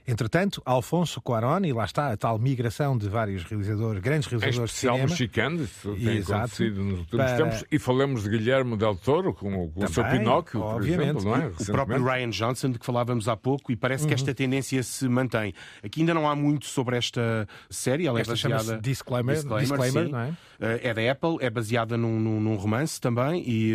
[0.06, 4.63] Entretanto, Alfonso Cuarón, e lá está a tal migração de vários realizadores, grandes realizadores de
[4.66, 5.10] especial cinema.
[5.12, 6.34] mexicanos, isso tem Exato.
[6.39, 7.66] acontecido nos últimos Para- tempos.
[7.72, 11.10] E falamos de Guilherme Del Toro, com, com o seu Também, Pinóquio, por obviamente.
[11.18, 11.48] exemplo, não é?
[11.48, 12.04] O próprio.
[12.04, 14.10] Ryan Johnson, de que falávamos há pouco, e parece Uhum.
[14.10, 15.54] que esta tendência se mantém.
[15.82, 18.82] Aqui ainda não há muito sobre esta série, ela Esta é chama-se baseada...
[18.82, 20.12] Disclaimer, disclaimer, sim.
[20.12, 20.34] não é?
[20.60, 23.74] Eh, É da Apple, é baseada num, num- num romance também e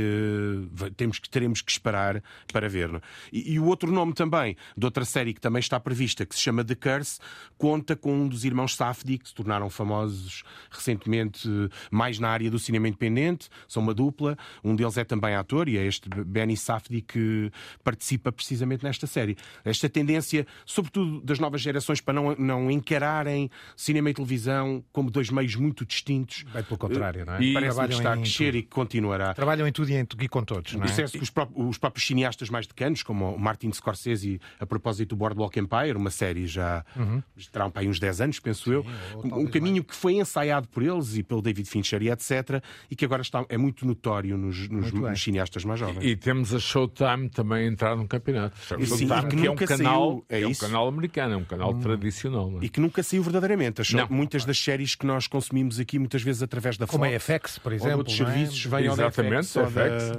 [0.73, 2.95] va- temos que, teremos que esperar para ver.
[2.95, 3.01] é?
[3.33, 6.40] E, e o outro nome também, de outra série que também está prevista, que se
[6.40, 7.18] chama The Curse,
[7.57, 12.50] conta com um dos irmãos Safdie, que se tornaram famosos recentemente eh, mais na área
[12.50, 16.57] do cinema independente, são uma dupla, um deles é também ator e é este Benny
[16.57, 17.50] Safdie que
[17.83, 19.37] participa precisamente nesta série.
[19.64, 25.31] Esta tendência, sobretudo das novas gerações, para não, não encararem cinema e televisão como dois
[25.31, 27.42] meios muito distintos, Bem pelo contrário, não é?
[27.42, 28.57] e parece que está a crescer tudo.
[28.59, 29.35] e que continuará.
[29.35, 30.88] Trabalham em tudo e, em, e com todos, não é?
[31.09, 35.16] Que os, pró- os próprios cineastas mais decanos, como o Martin Scorsese, a propósito do
[35.16, 37.23] Boardwalk Empire, uma série já Uhum.
[37.53, 38.85] terá para aí uns 10 anos, penso eu,
[39.25, 43.05] um, caminho que foi ensaiado por eles e pelo David Fincher e etc., e que
[43.05, 46.05] agora está, é muito notório nos, nos- Muito nos cineastas mais jovens.
[46.05, 48.57] E temos a Showtime também a entrar no campeonato.
[48.59, 51.37] Sim, Showtime, e que que, é um canal, saiu, é é um canal americano, é
[51.37, 52.51] um canal tradicional.
[52.51, 52.64] não é?
[52.64, 53.81] E que nunca saiu verdadeiramente.
[53.81, 54.07] As- Não.
[54.11, 57.59] Muitas das séries que nós consumimos aqui, muitas vezes através da Como Fox, a FX,
[57.59, 57.99] por ou exemplo.
[57.99, 58.33] outros não é?
[58.33, 60.18] serviços, vêm ao Exatamente, ou da- FX.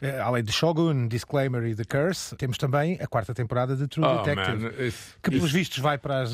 [0.00, 4.06] Eh, Além de Shogun, Disclaimer e The Curse, temos também a quarta temporada de True
[4.06, 4.56] Oh, Detective.
[4.64, 6.24] man, isso- que, pelos isso- vistos, vai para,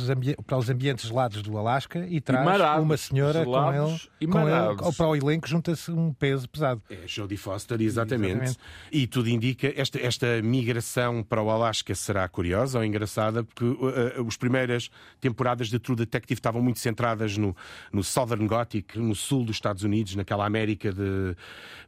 [0.47, 4.01] para os ambientes gelados do Alasca e traz marados, uma senhora com ele.
[4.21, 6.83] e Com ele ou para o elenco junta-se um peso pesado.
[6.91, 8.33] É Jodie Foster, exatamente.
[8.33, 8.59] Exatamente.
[8.93, 14.21] E tudo indica esta, esta migração para o Alasca será curiosa ou engraçada, porque uh,
[14.23, 17.57] uh, as primeiras temporadas de True Detective estavam muito centradas no,
[17.93, 21.35] no Southern Gothic, no sul dos Estados Unidos, naquela América de,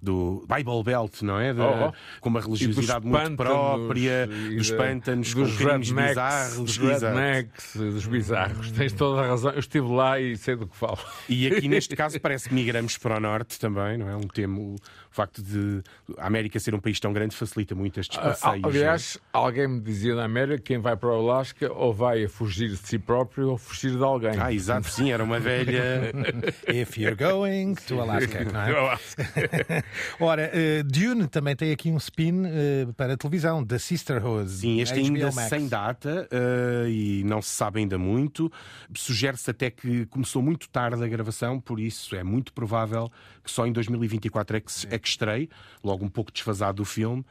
[0.00, 1.52] do Bible Belt, não é?
[1.52, 2.20] De- Oh, oh.
[2.20, 6.56] Com uma religiosidade muito própria, e dos pântanos, dos rednecks, bizarros.
[6.56, 8.70] dos rednecks, dos bizarros.
[8.72, 9.52] Tens toda a razão.
[9.52, 10.98] Eu estive lá e sei do que falo.
[11.28, 14.16] E aqui neste caso parece que migramos para o norte também, não é?
[14.16, 14.76] Um tema,
[15.16, 15.82] o facto de
[16.18, 18.64] a América ser um país tão grande facilita muito estes Ah, passeios.
[18.64, 22.68] Aliás, alguém me dizia na América: quem vai para o Alasca ou vai a fugir
[22.68, 24.32] de si próprio ou fugir de alguém.
[24.38, 26.12] Ah, exato, sim, era uma velha.
[26.68, 29.82] If you're going to Alaska, não é?
[30.20, 34.50] Ora, eh, Dune também tem aqui um spin eh, para a televisão, The Sisterhood.
[34.50, 35.48] Sim, este ainda Max.
[35.48, 38.52] sem data eh, e não se sabe ainda muito.
[38.94, 43.10] Sugere-se até que começou muito tarde a gravação, por isso é muito provável
[43.42, 45.48] que só em 2024 é que, se- é que estreie,
[45.82, 47.24] logo um pouco desfasado do filme.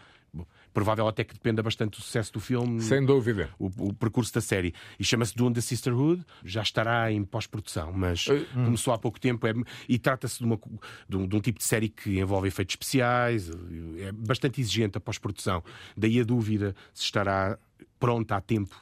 [0.74, 2.82] Provável até que dependa bastante do sucesso do filme.
[2.82, 3.50] Sem dúvida.
[3.58, 4.74] o, o percurso da série.
[5.00, 9.48] E chama-se Dune the Sisterhood, já estará em pós-produção, mas Eh, começou há pouco tempo.
[9.48, 9.54] é-
[9.88, 10.60] e trata-se de, uma
[11.08, 13.50] de um, de um tipo de série que envolve efeitos especiais,
[14.00, 15.64] é bastante exigente a pós-produção.
[15.96, 17.58] Daí a dúvida se estará
[17.98, 18.76] pronta a tempo.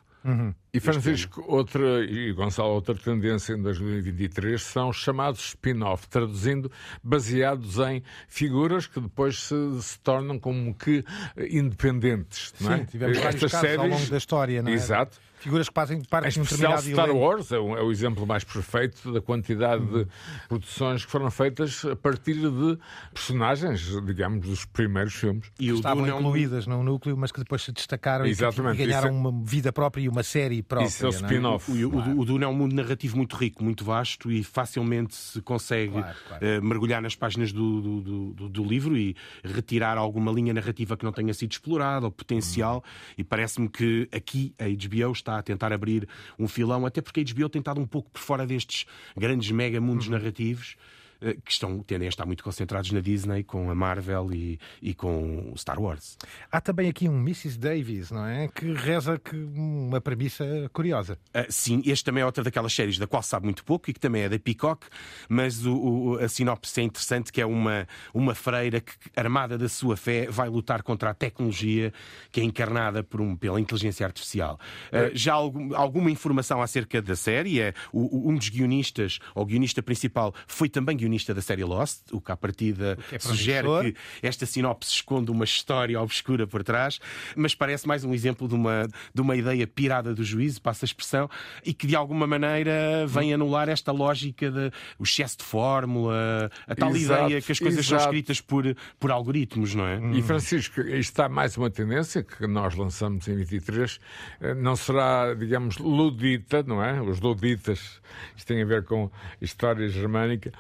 [0.76, 6.72] E Francisco, outra, e Gonçalo, outra tendência em 2023 são os chamados spin-off, traduzindo,
[7.04, 11.06] baseados em figuras que depois se, se tornam como que
[11.38, 12.56] eh, independentes.
[12.60, 12.78] Não é?
[12.80, 14.74] Sim, tivemos vários Estas casos ao séries- longo da história, não é?
[14.74, 15.20] Exato.
[15.44, 17.26] Figuras que fazem Em parte de um especial determinado Star elenco.
[17.26, 20.08] Wars é, um- é o exemplo mais perfeito da quantidade de
[20.48, 22.80] produções que foram feitas a partir de
[23.14, 25.52] personagens, digamos, dos primeiros filmes.
[25.60, 28.30] E o Estavam Dune é um- incluídas num núcleo, mas que depois se destacaram e
[28.30, 30.88] que- Exatamente, e ganharam é- uma vida própria e uma série própria.
[30.88, 31.72] Isso é o não spin-off.
[31.72, 35.42] O, o, o Dune é um mundo narrativo muito rico, muito vasto e facilmente se
[35.42, 36.46] consegue Claro, claro.
[36.46, 40.96] eh, mergulhar nas páginas do, do, do- do- do livro e retirar alguma linha narrativa
[40.98, 42.84] que não tenha sido explorada ou potencial.
[43.18, 46.08] E parece-me que aqui a HBO está a tentar abrir
[46.40, 48.86] um filão, até porque a HBO tem estado um pouco por fora destes
[49.18, 50.76] grandes mega mundos narrativos.
[51.24, 54.94] Eh, Que estão, tendem a estar muito concentrados na Disney, com a Marvel e, e
[54.94, 56.18] com o Star Wars.
[56.52, 57.58] Há também aqui um Mrs.
[57.58, 58.48] Davis, não é?
[58.48, 61.18] Que reza que uma premissa curiosa.
[61.34, 63.94] Ah, sim, este também é outra daquelas séries da qual se sabe muito pouco e
[63.94, 64.88] que também é da Peacock,
[65.30, 69.70] mas o- o- a sinopse é interessante, que é uma, uma freira que, armada da
[69.70, 71.94] sua fé, vai lutar contra a tecnologia
[72.32, 74.60] que é encarnada por um, pela inteligência artificial.
[74.92, 79.46] Ah, já algum- alguma informação acerca da série, é o- um dos guionistas, ou o
[79.46, 83.96] guionista principal, foi também guionista da série Lost, o que à partida é sugere que
[84.22, 87.00] esta sinopse esconde uma história obscura por trás,
[87.36, 90.88] mas parece mais um exemplo de uma, de uma ideia pirada do juízo, passa a
[90.88, 91.30] expressão,
[91.66, 96.76] e que de alguma maneira vem anular esta lógica de o excesso de fórmula, a
[96.76, 98.14] tal Exato, ideia que as coisas são exato.
[98.14, 100.00] escritas por, por algoritmos, não é?
[100.14, 104.00] E Francisco, isto está mais uma tendência que nós lançamos em 23,
[104.42, 107.02] eh, não será, digamos, ludita, não é?
[107.02, 108.02] Os luditas,
[108.36, 109.10] isto tem a ver com
[109.42, 110.52] história germânica,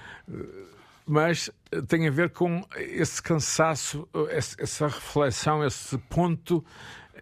[1.05, 6.63] mas eh, tem a ver com esse cansaço, eh, essa reflexão, esse ponto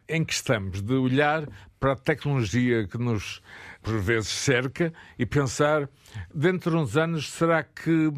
[0.07, 1.47] em que estamos, de olhar
[1.79, 3.41] para a tecnologia que nos,
[3.81, 5.89] por vezes, cerca e pensar,
[6.33, 8.11] dentro de uns anos, será que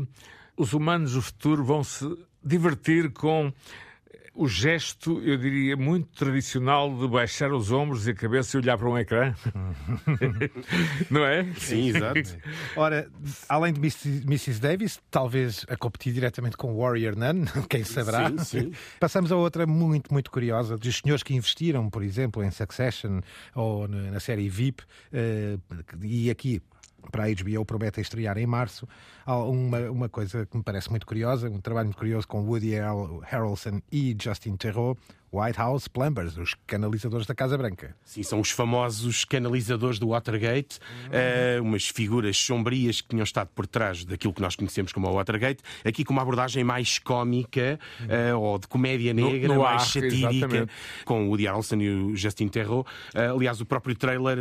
[0.57, 2.05] os humanos do futuro vão se
[2.43, 3.53] divertir com
[4.35, 8.77] o gesto, eu diria, muito tradicional de baixar os ombros e a cabeça e olhar
[8.77, 9.33] para um ecrã.
[11.09, 11.45] Não é?
[11.55, 12.19] Sim, exato.
[12.75, 13.07] Ora,
[13.47, 14.59] além de Mrs.
[14.59, 18.29] Davis, talvez a competir diretamente com Warrior Nun, quem saberá.
[18.29, 18.71] Sim, sim.
[18.99, 23.21] Passamos a outra muito, muito curiosa, dos senhores que investiram, por exemplo, em Succession
[23.53, 25.57] ou na série VIP, eh,
[26.01, 26.59] e aqui
[27.11, 28.87] para a HBO promete estrear em março.
[29.25, 32.73] Há uma, uma coisa que me parece muito curiosa, um trabalho muito curioso com Woody
[33.23, 34.97] Harrelson e Justin Theroux,
[35.33, 37.95] White House Plumbers, os canalizadores da Casa Branca.
[38.05, 43.65] Sim, são os famosos canalizadores do Watergate, uh, umas figuras sombrias que tinham estado por
[43.65, 48.37] trás daquilo que nós conhecemos como o Watergate, aqui com uma abordagem mais cómica uh,
[48.37, 50.71] ou de comédia negra, no, no mais ar, satírica, exatamente.
[51.03, 52.87] com o Woody Harrelson e o Justin Theroux.
[53.15, 54.37] Uh, aliás, o próprio trailer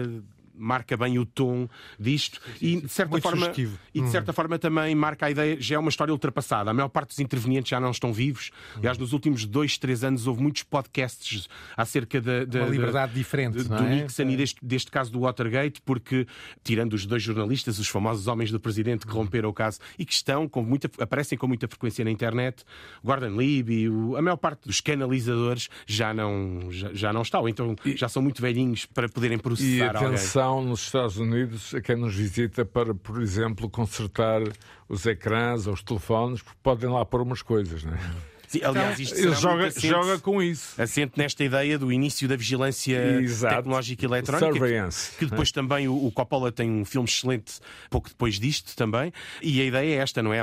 [0.55, 3.79] marca bem o tom disto e de certa Muito forma sugestivo.
[3.95, 6.71] e de certa forma também marca a ideia já é uma história ultrapassada.
[6.71, 8.51] A maior parte dos intervenientes já não estão vivos.
[8.77, 13.15] Aliás nos últimos dois três anos houve muitos podcasts acerca da, da Uma da- liberdade
[13.15, 14.03] diferente, de- do é?
[14.03, 16.27] Nixon e deste, deste caso do Watergate porque
[16.63, 20.13] tirando os dois jornalistas os famosos homens do presidente que romperam o caso e que
[20.13, 22.65] estão com muita aparecem com muita frequência na internet
[23.03, 27.49] Gordon Libby o- a maior parte dos canalizadores já não já, já não está ou
[27.49, 30.07] então já são muito velhinhos para poderem E processar alguém.
[30.09, 34.43] atenção nos Estados Unidos a quem nos visita para, por exemplo, consertar
[34.89, 38.32] os ecrãs ou os telefones, porque podem lá pôr umas coisas, não é?
[38.53, 40.81] Sim, aliás, isto será joga, muito assente- joga com isso.
[40.81, 43.57] assente nesta ideia do início da vigilância Exato.
[43.57, 44.53] tecnológica e eletrónica.
[44.53, 45.17] Surveillance.
[45.17, 47.55] Que depois também o, o Coppola tem um filme excelente
[47.89, 49.13] pouco depois disto também.
[49.41, 50.41] E a ideia é esta, não é?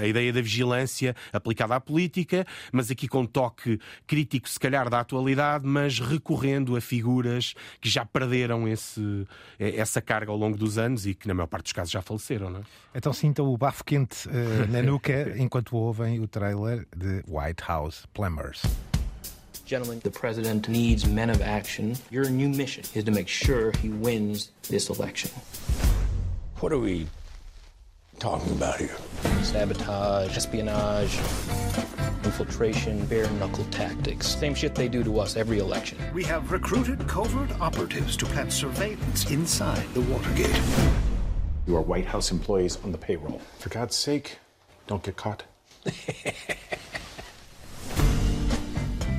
[0.00, 4.88] A ideia da vigilância aplicada à política, mas aqui com um toque crítico, se calhar,
[4.88, 9.26] da atualidade, mas recorrendo a figuras que já perderam esse,
[9.58, 12.50] essa carga ao longo dos anos e que, na maior parte dos casos, já faleceram,
[12.50, 12.62] não é?
[12.94, 18.06] Então sintam o bafo quente eh, na nuca enquanto ouvem o trailer de White House
[18.12, 18.62] Plumbers.
[19.64, 21.96] Gentlemen, the president needs men of action.
[22.10, 25.30] Your new mission is to make sure he wins this election.
[26.58, 27.06] What are we
[28.18, 28.94] talking about here?
[29.40, 31.16] Sabotage, espionage,
[32.24, 34.26] infiltration, bare knuckle tactics.
[34.26, 35.96] Same shit they do to us every election.
[36.12, 40.60] We have recruited covert operatives to plant surveillance inside the Watergate.
[41.66, 43.40] You are White House employees on the payroll.
[43.60, 44.36] For God's sake,
[44.86, 45.44] don't get caught.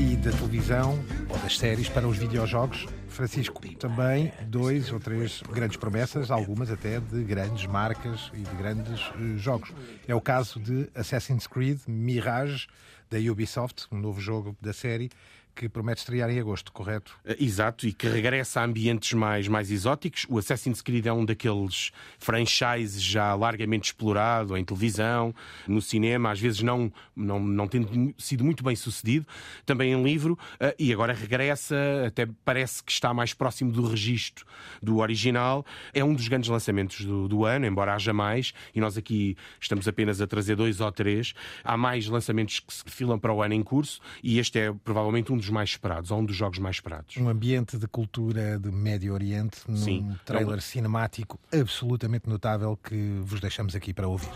[0.02, 5.78] E da televisão ou das séries para os videojogos, Francisco, também dois ou três grandes
[5.78, 9.72] promessas, algumas até de grandes marcas e de grandes eh, jogos.
[10.08, 12.66] É o caso de Assassin's Creed Mirage
[13.12, 15.12] da Ubisoft, um novo jogo da série
[15.56, 17.18] que promete estrear em agosto, correto?
[17.26, 20.26] Eh, Exato, e que regressa a ambientes mais, mais exóticos.
[20.30, 25.34] O Assassin's Creed é um daqueles franchises já largamente explorado em televisão,
[25.68, 29.26] no cinema, às vezes não, não, não tendo sido muito bem sucedido,
[29.66, 31.76] também em livro, eh, e agora regressa,
[32.08, 34.46] até parece que está mais próximo do registro
[34.82, 35.66] do original.
[35.94, 39.88] É um dos grandes lançamentos do, do ano, embora haja mais, e nós aqui estamos
[39.88, 41.34] apenas a trazer dois ou três.
[41.64, 45.32] Há mais lançamentos que se filam para o ano em curso, e este é provavelmente
[45.32, 47.18] um dos mais esperados, ou um dos jogos mais esperados.
[47.18, 50.16] Um ambiente de cultura do Médio Oriente, num Sim.
[50.26, 54.30] trailer cinemático absolutamente notável que vos deixamos aqui para ouvir.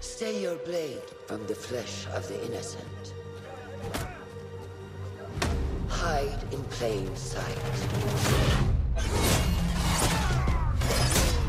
[0.00, 3.14] Stay your blade from the flesh of the innocent.
[5.88, 7.58] Hide in plain sight.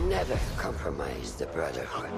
[0.09, 2.09] Never compromise the Brotherhood.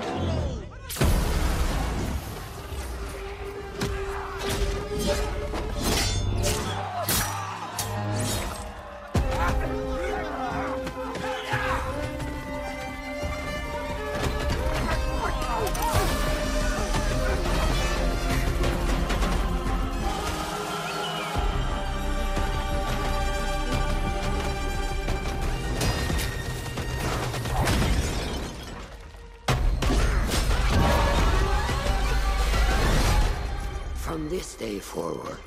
[34.57, 35.37] Day forward,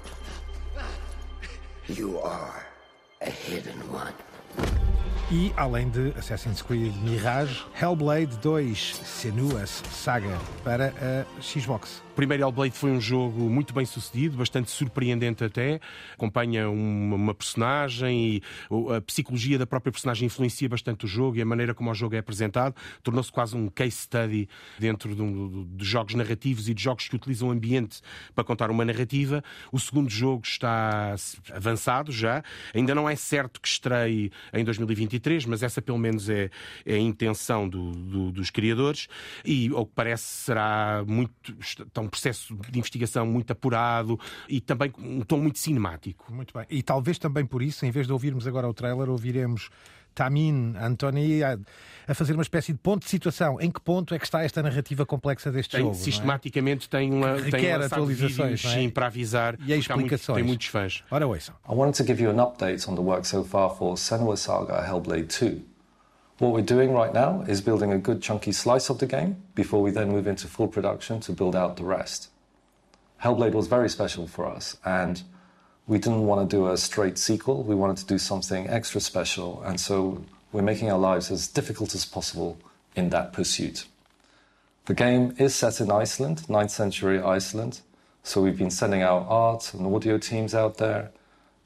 [1.87, 2.67] you are
[3.21, 4.13] a hidden one.
[5.35, 12.05] E, além de Assassin's Creed Mirage, Hellblade 2 Senua's Saga para a Xbox.
[12.13, 15.81] O primeiro Hellblade foi um jogo muito bem sucedido, bastante surpreendente até.
[16.13, 18.43] Acompanha uma, uma, personagem e
[18.95, 22.15] a psicologia da própria personagem influencia bastante o jogo e a maneira como o jogo
[22.15, 22.77] é apresentado.
[23.03, 27.17] Tornou-se quase um case study dentro de, um, de, jogos narrativos e de jogos que
[27.17, 28.01] utilizam o ambiente
[28.33, 29.43] para contar uma narrativa.
[29.73, 31.17] O segundo jogo está
[31.53, 32.45] avançado já.
[32.73, 36.51] Ainda não é certo que estreie em 2023, mas essa pelo menos é,
[36.85, 39.09] é a intenção do, do, dos criadores
[39.45, 41.33] e, ao que parece, será muito.
[41.93, 46.33] Tão um processo de investigação muito apurado e também um tom muito cinemático.
[46.33, 46.67] Muito bem.
[46.69, 49.71] E talvez também por isso, em vez de ouvirmos agora o trailer, ouviremos
[50.15, 51.59] Tamin Antoni a,
[52.07, 53.61] a, fazer uma espécie de ponto de situação.
[53.61, 55.95] Em que ponto é que está esta narrativa complexa deste tem, jogo?
[55.95, 56.99] Sistematicamente é?
[56.99, 58.81] tem uma que requer tem atualizações vídeos, é?
[58.81, 60.29] sim, para avisar e explicações.
[60.29, 61.05] Muito, tem muitos fãs.
[61.11, 61.55] Ora, ouçam.
[61.69, 64.83] I wanted to give you an update on the work so far for Senua Saga
[64.87, 65.75] Hellblade 2.
[66.39, 69.81] What we're doing right now is building a good chunky slice of the game before
[69.81, 72.31] we then move into full production to build out the rest.
[73.23, 75.23] Hellblade was very special for us, and
[75.87, 77.63] we didn't want to do a straight sequel.
[77.63, 81.95] We wanted to do something extra special, and so we're making our lives as difficult
[81.95, 82.57] as possible
[82.97, 83.87] in that pursuit.
[84.87, 87.81] The game is set in Iceland, 9th century Iceland,
[88.23, 91.11] so we've been sending our art and audio teams out there,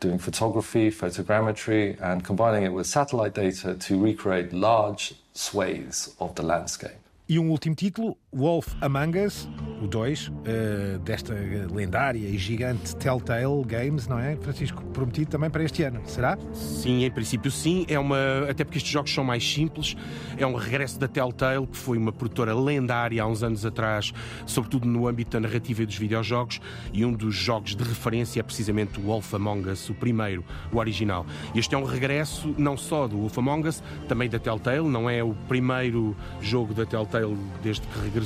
[0.01, 6.43] doing photography, photogrammetry, and combining it with satellite data to recreate large swathes of the
[6.43, 6.99] landscape.
[7.31, 9.49] E um último título, Wolf Among Us,
[9.83, 11.35] o 2, uh, eh, desta
[11.73, 14.85] lendária e gigante Telltale Games, não é, Francisco?
[14.93, 16.37] Prometido também para este ano, será?
[16.53, 17.87] Sim, em princípio sim.
[17.89, 18.19] É uma,
[18.51, 19.97] até porque estes jogos são mais simples.
[20.37, 24.13] É um regresso da Telltale, que foi uma produtora lendária há uns anos atrás,
[24.45, 26.61] sobretudo no âmbito da narrativa e dos videojogos.
[26.93, 30.77] E um dos jogos de referência é precisamente o Wolf Among Us, o primeiro, o
[30.77, 31.25] original.
[31.55, 34.87] Este é um regresso não só do Wolf Among Us, também da Telltale.
[34.87, 38.18] Não é o primeiro jogo da Telltale desde que regressou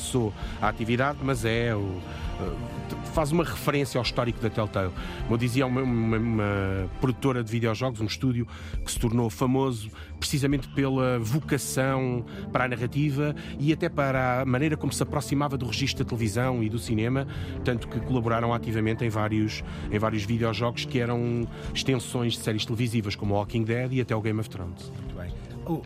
[0.61, 2.01] à atividade, mas é o,
[3.13, 4.91] faz uma referência ao histórico da Telltale.
[5.23, 8.47] Como eu dizia, uma, uma, uma, produtora de videojogos, um estúdio
[8.85, 14.77] que se tornou famoso precisamente pela vocação para a narrativa e até para a maneira
[14.77, 17.27] como se aproximava do registro da televisão e do cinema,
[17.65, 23.17] tanto que colaboraram ativamente em vários, em vários videojogos que eram extensões de séries televisivas,
[23.17, 24.91] como Walking Dead e até o Game of Thrones.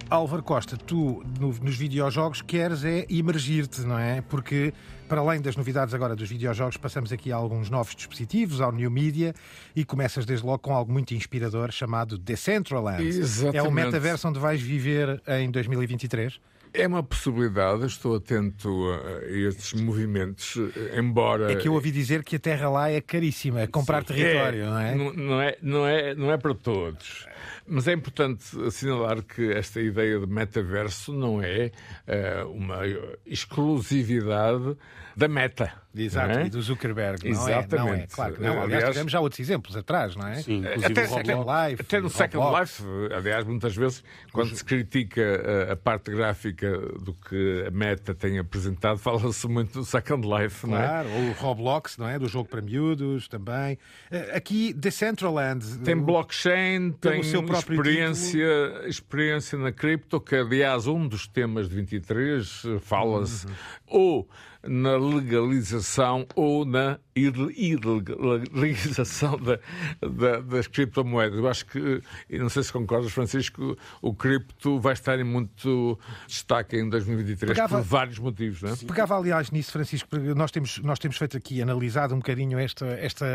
[0.08, 4.22] Álvaro Costa, tu no, nos videojogos queres é emergir-te, não é?
[4.22, 4.72] Porque
[5.08, 8.90] para além das novidades agora dos videojogos, passamos aqui a alguns novos dispositivos, ao New
[8.90, 9.34] Media,
[9.74, 13.06] e começas desde logo com algo muito inspirador chamado Decentraland.
[13.06, 13.58] Exatamente.
[13.58, 16.40] É o metaverso onde vais viver em 2023?
[16.76, 20.56] É uma possibilidade, estou atento a estes movimentos,
[20.96, 21.52] embora.
[21.52, 24.62] É que eu ouvi dizer que a terra lá é caríssima, é comprar Sim, território,
[24.62, 24.94] é, não é?
[24.94, 27.26] Não é, não, é, não é para todos.
[27.66, 31.72] Mas é importante assinalar que esta ideia de metaverso não é
[32.06, 32.80] uh, uma
[33.26, 34.76] exclusividade
[35.16, 35.72] da Meta.
[35.94, 36.46] Exato, é?
[36.46, 37.24] e do Zuckerberg.
[37.24, 37.74] Não Exatamente.
[37.74, 38.50] É, não é, claro que não.
[38.50, 40.34] Aliás, aliás, tivemos já outros exemplos atrás, não é?
[40.42, 41.82] Sim, até, Second Life.
[41.82, 42.60] Até no Second.
[42.60, 42.82] Life,
[43.16, 45.22] aliás, muitas vezes, quando se critica
[45.70, 46.65] a, a, parte gráfica
[47.02, 50.86] do que a Meta tem apresentado, fala-se muito do Second Life, não é?
[50.86, 52.18] Claro, ou o Roblox, não é?
[52.18, 53.78] Do jogo para miúdos também.
[54.10, 55.78] Eh, aqui, Decentraland.
[55.78, 58.46] Tem blockchain, tem, experiência,
[58.86, 63.46] experiência na cripto, que aliás, um dos temas de 23 eh, fala-se.
[63.46, 63.52] Uhum.
[63.86, 64.28] Ou
[64.68, 69.58] na legalização ou na ilegalização da,
[70.06, 71.38] da, das criptomoedas.
[71.38, 75.98] Eu acho que, e não sei se concordas, Francisco, o cripto vai estar em muito
[76.26, 78.62] destaque em 2023 Pegava, por vários motivos.
[78.62, 78.76] Não é?
[78.76, 82.86] Pegava, aliás, nisso, Francisco, porque nós temos, nós temos feito aqui, analisado um bocadinho esta,
[82.86, 83.26] esta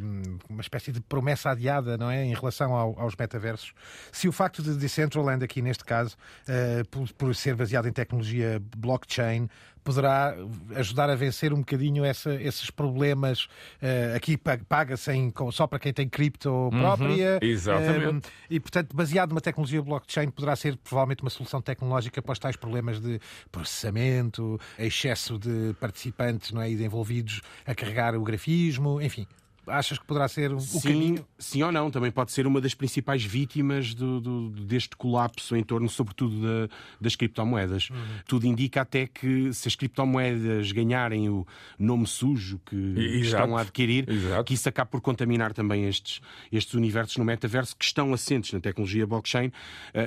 [0.00, 3.72] um, uma espécie de promessa adiada não é, em relação ao, aos metaversos.
[4.10, 6.16] Se o facto de Decentraland, aqui neste caso,
[6.48, 9.48] uh, por, por ser baseado em tecnologia blockchain,
[9.82, 10.34] poderá
[10.76, 13.44] ajudar a vencer um bocadinho essa, esses problemas.
[13.82, 15.10] Uh, aqui paga-se
[15.52, 17.38] só para quem tem cripto uhum, própria.
[17.42, 18.28] Uhum, exatamente.
[18.28, 22.38] Um, e, portanto, baseado numa tecnologia blockchain, poderá ser provavelmente uma solução tecnológica para os
[22.38, 29.26] tais problemas de processamento, excesso de participantes não é, envolvidos a carregar o grafismo, enfim
[29.66, 31.26] achas que poderá ser o sim, caminho?
[31.38, 35.62] Sim ou não, também pode ser uma das principais vítimas do, do, deste colapso em
[35.62, 37.90] torno, sobretudo, da, das criptomoedas.
[37.90, 37.96] Uhum.
[38.26, 41.46] Tudo indica até que se as criptomoedas ganharem o
[41.78, 43.42] nome sujo que Exato.
[43.42, 44.44] estão a adquirir, Exato.
[44.44, 46.20] que isso acabe por contaminar também estes,
[46.50, 49.52] estes universos no metaverso que estão assentes na tecnologia blockchain uh,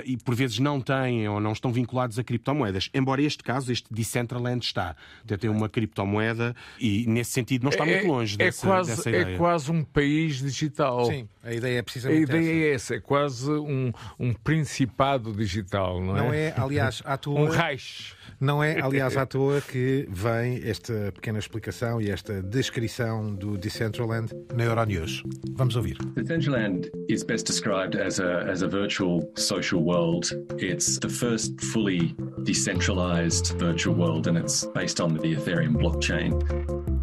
[0.04, 2.90] e por vezes não têm ou não estão vinculados a criptomoedas.
[2.92, 4.96] Embora este caso, este Decentraland está.
[5.24, 8.90] Até tem uma criptomoeda e nesse sentido não está é, muito longe é dessa, quase,
[8.90, 9.38] dessa é ideia.
[9.38, 11.04] Quase quase um país digital.
[11.04, 12.50] Sim, a ideia é A precisamente ideia essa.
[12.50, 16.20] é essa, é quase um, um principado digital, não é?
[16.20, 17.40] Não é, aliás, à toa.
[17.40, 18.14] Um Reich.
[18.40, 24.32] Não é, aliás, à toa que vem esta pequena explicação e esta descrição do Decentraland
[24.52, 25.22] na Euronews.
[25.52, 25.98] Vamos ouvir.
[26.16, 30.26] Decentraland is best described as a, as a virtual social world.
[30.58, 36.93] It's the first fully decentralized virtual world, and it's based on the Ethereum blockchain.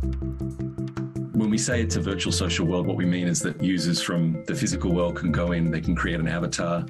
[1.52, 4.56] We say it's a virtual social world, what we mean is that users from the
[4.56, 6.86] physical world can go in, they can create an avatar,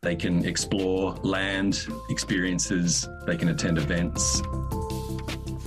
[0.00, 4.42] they can explore land, experiences, they can attend events.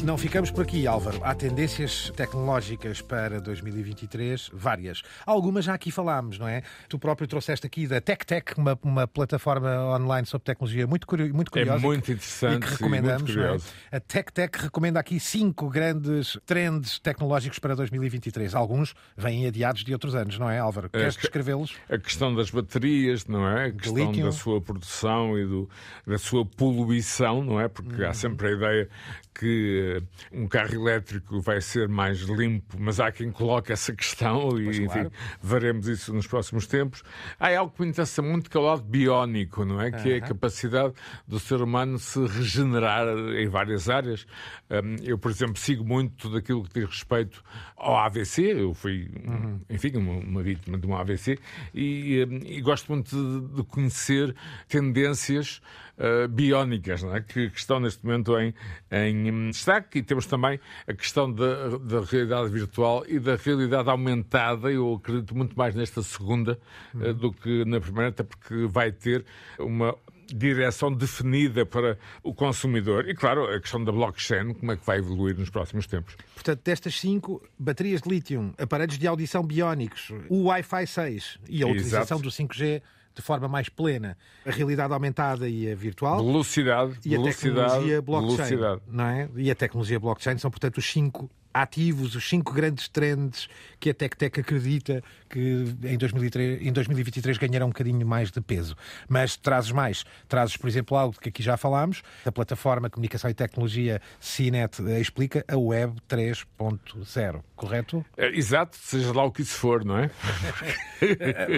[0.04, 1.20] Não ficamos por aqui, Álvaro.
[1.24, 5.02] Há tendências tecnológicas para 2023, várias.
[5.26, 6.64] Algumas já aqui falámos, não é?
[6.88, 11.52] Tu próprio trouxeste aqui da TechTech, uma, uma plataforma online sobre tecnologia muito, curio, muito
[11.52, 11.84] curiosa.
[11.84, 13.22] É muito e interessante que e recomendamos.
[13.24, 13.48] muito não é?
[13.48, 13.66] curiosa.
[13.92, 18.56] A TechTech recomenda aqui cinco grandes trends tecnológicos para 2023.
[18.56, 20.90] Alguns vêm adiados de outros anos, não é, Álvaro?
[20.90, 21.76] Queres que- descrevê-los?
[21.90, 23.66] A questão das baterias, não é?
[23.66, 25.70] A questão da sua produção e do,
[26.08, 27.68] da sua poluição, não é?
[27.68, 28.10] Porque Uhum.
[28.10, 28.90] há sempre a ideia
[29.38, 29.89] que
[30.32, 34.78] um carro elétrico vai ser mais limpo, mas há quem coloque essa questão e, Pois,
[34.80, 35.12] enfim, claro.
[35.42, 37.04] veremos isso nos próximos tempos.
[37.40, 39.92] Há algo que me interessa muito que é o lado biónico, não é?
[39.92, 40.94] Que é a capacidade
[41.28, 44.26] do ser humano se regenerar em várias áreas.
[44.70, 47.44] Hum, Eu, por exemplo, sigo muito tudo aquilo que diz respeito
[47.76, 48.42] ao AVC.
[48.62, 49.60] Eu fui, Uhum.
[49.70, 51.38] enfim, uma, uma vítima de um AVC
[51.74, 54.36] e, hum, e gosto muito de, de conhecer
[54.68, 55.62] tendências
[56.00, 57.22] uh, biónicas é?
[57.22, 58.54] que, que estão neste momento em,
[58.92, 63.90] em hum, destaque e temos também a questão da, da realidade virtual e da realidade
[63.90, 64.72] aumentada.
[64.72, 66.60] Eu acredito muito mais nesta segunda
[66.96, 69.26] uh, do que na primeira, até porque vai ter
[69.60, 69.96] uma
[70.34, 73.08] direção definida para o consumidor.
[73.10, 76.16] E, claro, a questão da blockchain, como é que vai evoluir nos próximos tempos.
[76.34, 81.58] Portanto, destas cinco, baterias de lítio, aparelhos de audição biónicos, o Wi-Fi 6 e a
[81.58, 81.72] Exato.
[81.72, 82.82] utilização do 5G
[83.16, 86.24] de forma mais plena, a realidade aumentada e a virtual.
[86.24, 88.36] Velocidade, e a velocidade, tecnologia blockchain.
[88.36, 88.82] velocidade.
[88.88, 89.30] Não é?
[89.36, 93.48] E a tecnologia blockchain são, portanto, os cinco ativos, os cinco grandes trends
[93.80, 98.76] que a TechTech acredita que em, 2003, em 2023 ganharão um bocadinho mais de peso.
[99.08, 100.04] Mas trazes mais.
[100.28, 105.00] Trazes, por exemplo, algo que aqui já falámos, a plataforma Comunicação e Tecnologia CINET eh,
[105.00, 108.06] explica a Web 3.0, correto?
[108.18, 110.10] É, Exato, seja lá o que isso for, não é?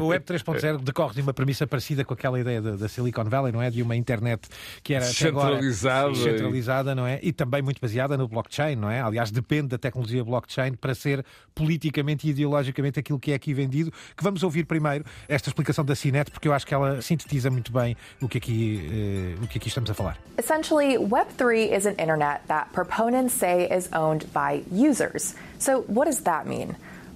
[0.01, 3.61] O Web 3.0 decorre de uma premissa parecida com aquela ideia da, Silicon Valley, não
[3.61, 3.69] é?
[3.69, 4.47] De uma internet
[4.83, 6.15] que era até agora Centralizada.
[6.15, 7.19] centralizada, não é?
[7.23, 9.01] E também muito baseada no blockchain, não é?
[9.01, 13.91] Aliás, depende da tecnologia blockchain para ser politicamente e ideologicamente aquilo que é aqui vendido.
[14.15, 17.71] Que vamos ouvir primeiro esta explicação da Cinet, porque eu acho que ela sintetiza muito
[17.71, 20.17] bem o que aqui, eh, o que aqui estamos a falar.
[20.37, 25.35] Essentially, Web3 is an internet that proponents say is owned by users.
[25.59, 26.75] So, what does that mean?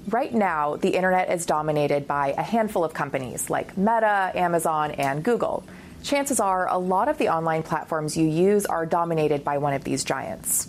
[0.09, 5.23] Right now, the internet is dominated by a handful of companies like Meta, Amazon, and
[5.23, 5.63] Google.
[6.03, 9.83] Chances are a lot of the online platforms you use are dominated by one of
[9.83, 10.67] these giants.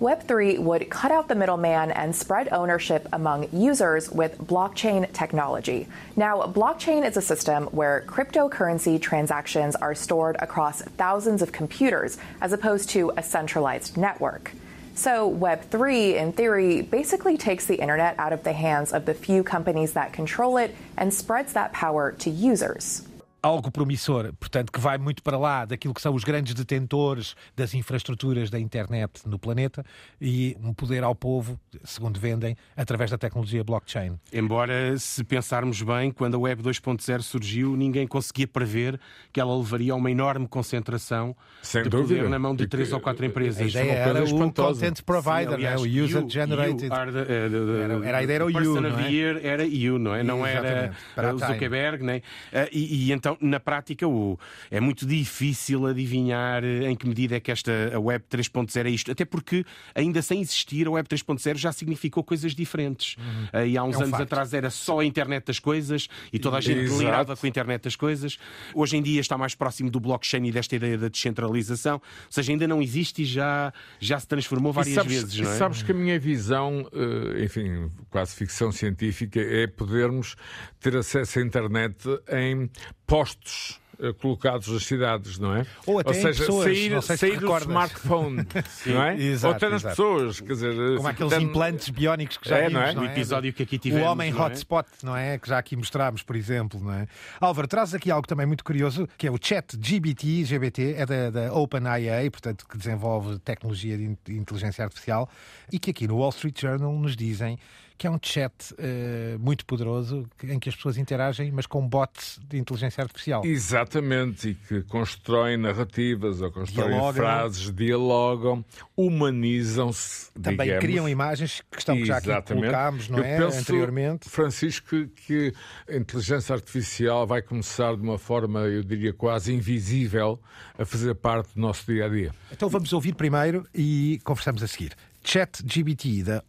[0.00, 5.88] Web3 would cut out the middleman and spread ownership among users with blockchain technology.
[6.16, 12.52] Now, blockchain is a system where cryptocurrency transactions are stored across thousands of computers as
[12.52, 14.52] opposed to a centralized network.
[14.94, 19.42] So, Web3, in theory, basically takes the internet out of the hands of the few
[19.42, 23.06] companies that control it and spreads that power to users.
[23.42, 27.74] Algo promissor, portanto, que vai muito para lá daquilo que são os grandes detentores das
[27.74, 29.84] infraestruturas da internet no planeta
[30.20, 34.18] e um poder ao povo, segundo vendem, através da tecnologia blockchain.
[34.32, 38.98] Embora, se pensarmos bem, quando a Web 2.0 surgiu, ninguém conseguia prever
[39.32, 42.16] que ela levaria a uma enorme concentração Sem de dúvida.
[42.20, 43.62] poder na mão de E três que- ou quatro empresas.
[43.62, 44.80] A ideia era o espantosa.
[44.86, 45.90] content provider, Sim, aliás, não é?
[46.00, 46.84] o user you- generated.
[46.86, 49.46] you are the- eh, the- Era- era a ideia era o you, não é?
[49.46, 50.22] era you, não é?
[50.24, 51.52] Não era Exatamente, para a o Time.
[51.52, 52.22] Zuckerberg, né?
[52.52, 54.38] Eh, E, e então, na prática, o,
[54.70, 58.90] é muito difícil adivinhar eh, em que medida é que esta a Web 3.0 é
[58.90, 59.10] isto.
[59.10, 59.64] Até porque,
[59.96, 63.16] ainda sem existir, a Web 3.0 já significou coisas diferentes.
[63.52, 64.22] Eh, E há uns É um anos facto.
[64.22, 67.00] atrás era só a internet das coisas e toda a gente Exato.
[67.02, 68.38] lidava com a internet das coisas.
[68.72, 71.96] Hoje em dia está mais próximo do blockchain e desta ideia da descentralização.
[71.96, 75.56] Ou seja, ainda não existe e já, já se transformou várias sabes, vezes, não é?
[75.56, 80.36] sabes que a minha visão, eh, enfim, quase ficção científica, é podermos
[80.78, 81.96] ter acesso à internet
[82.30, 82.70] em
[83.06, 85.64] postos eh, colocados nas cidades, não é?
[85.86, 88.46] Ou até em seja, pessoas, sair, se sair do smartphone,
[88.86, 89.16] não é?
[89.18, 89.96] exato, Ou até nas exato.
[89.96, 92.92] pessoas, quer dizer, Como aqueles implantes biónicos que já É, vimos, não é?
[92.94, 94.06] não O episódio que aqui O tivemos.
[94.08, 94.46] homem não é?
[94.46, 95.38] hotspot, não é?
[95.38, 97.06] Que já aqui mostramos, por exemplo, não é?
[97.40, 101.30] Álvaro, traz aqui algo também muito curioso, que é o chat GBT, GBT, é da,
[101.30, 105.26] da OpenAI, portanto, que desenvolve tecnologia de inteligência artificial,
[105.72, 107.58] e que aqui no Wall Street Journal nos dizem
[107.98, 112.38] que é um chat uh, muito poderoso em que as pessoas interagem, mas com bots
[112.48, 113.44] de inteligência artificial.
[113.44, 117.14] Exatamente, e que constroem narrativas ou constroem dialogam.
[117.14, 118.64] frases, dialogam,
[118.96, 120.30] humanizam-se.
[120.32, 120.84] Também digamos.
[120.84, 123.38] criam imagens que estão já aqui colocámos, não Eu é?
[123.38, 124.28] Penso, Anteriormente.
[124.28, 125.52] Francisco, que
[125.88, 130.40] a inteligência artificial vai começar de uma forma, eu diria, quase invisível
[130.78, 132.34] a fazer parte do nosso dia a dia.
[132.52, 134.92] Então vamos ouvir primeiro e conversamos a seguir.
[135.26, 136.40] ChatGPT da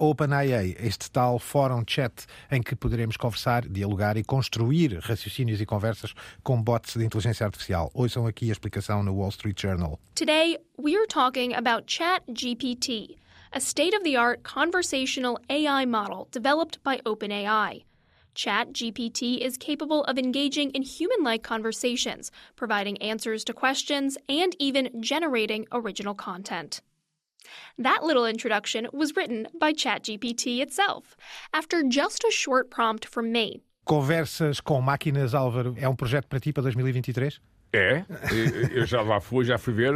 [0.77, 6.13] este tal fórum chat em que poderemos conversar, dialogar e construir raciocínios e conversas
[6.43, 7.89] com bots de inteligência artificial.
[7.95, 9.99] Ouçam aqui a explicação no Wall Street Journal.
[10.13, 13.17] Today, we are talking about ChatGPT,
[13.51, 17.83] a state-of-the-art conversational AI model developed by OpenAI.
[18.35, 25.01] ChatGPT is capable of engaging in human like conversations, providing answers to questions, and even
[25.01, 26.81] generating original content.
[27.81, 31.15] That little introduction was written by ChatGPT itself,
[31.53, 33.61] after just a short prompt from me.
[33.85, 37.39] Conversas com máquinas, Álvaro, é um projeto para ti para 2023?
[37.73, 38.05] É,
[38.71, 39.93] eu já lá fui, já fui ver,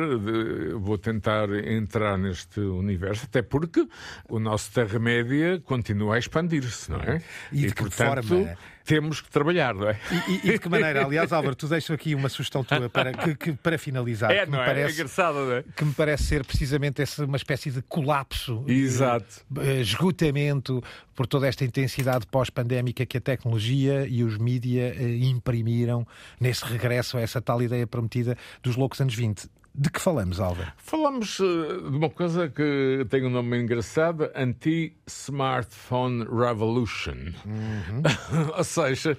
[0.77, 3.87] vou tentar entrar neste universo, até porque
[4.29, 7.21] o nosso Terra-média continua a expandir-se, não é?
[7.51, 8.57] E, de e portanto, forma?
[8.85, 9.99] Temos que trabalhar, não é?
[10.27, 11.05] E, e, de que maneira?
[11.05, 14.31] Aliás, Álvaro, tu deixas aqui uma sugestão tua para, que, que, para finalizar.
[14.31, 14.65] É, que me é?
[14.65, 15.63] Parece, é engraçado, não é?
[15.75, 19.45] Que me parece ser precisamente essa, uma espécie de colapso, Exato.
[19.49, 20.83] De, eh, esgotamento
[21.15, 26.05] por toda esta intensidade pós-pandémica que a tecnologia e os mídia eh, imprimiram
[26.39, 29.47] nesse regresso a essa tal ideia prometida dos loucos anos 20.
[29.73, 30.71] De que falamos, Álvaro?
[30.77, 37.33] Falamos uh, de uma coisa que tem um nome engraçado: Anti-Smartphone Revolution.
[37.45, 38.03] Uhum.
[38.57, 39.17] Ou seja,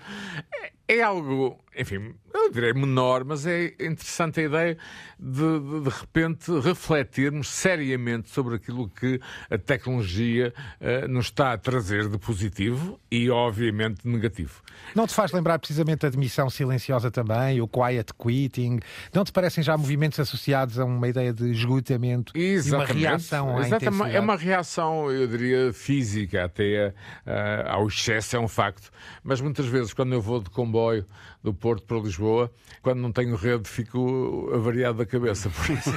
[0.99, 4.78] é, algo, enfim, eu direi menor, mas é interessante a ideia
[5.18, 9.20] de, de, de repente, refletirmos seriamente sobre aquilo que
[9.51, 14.61] a tecnologia uh, nos está a trazer de positivo e, obviamente, de negativo.
[14.95, 18.80] Não te faz lembrar precisamente a demissão silenciosa também, o quiet quitting?
[19.14, 22.93] Não te parecem já movimentos associados a uma ideia de esgotamento Exatamente.
[22.93, 24.16] e uma reação à Exatamente.
[24.16, 28.90] É uma reação, eu diria, física até uh, ao excesso, é um facto.
[29.22, 31.04] Mas muitas vezes, quando eu vou de comboio comboio
[31.43, 35.51] do Porto para Lisboa, quando não tenho rede, fico avariado da cabeça.
[35.51, 35.90] Por isso.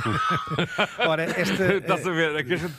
[1.08, 1.76] Ora, esta.
[1.78, 2.36] Estás a ver?
[2.36, 2.74] É que a gente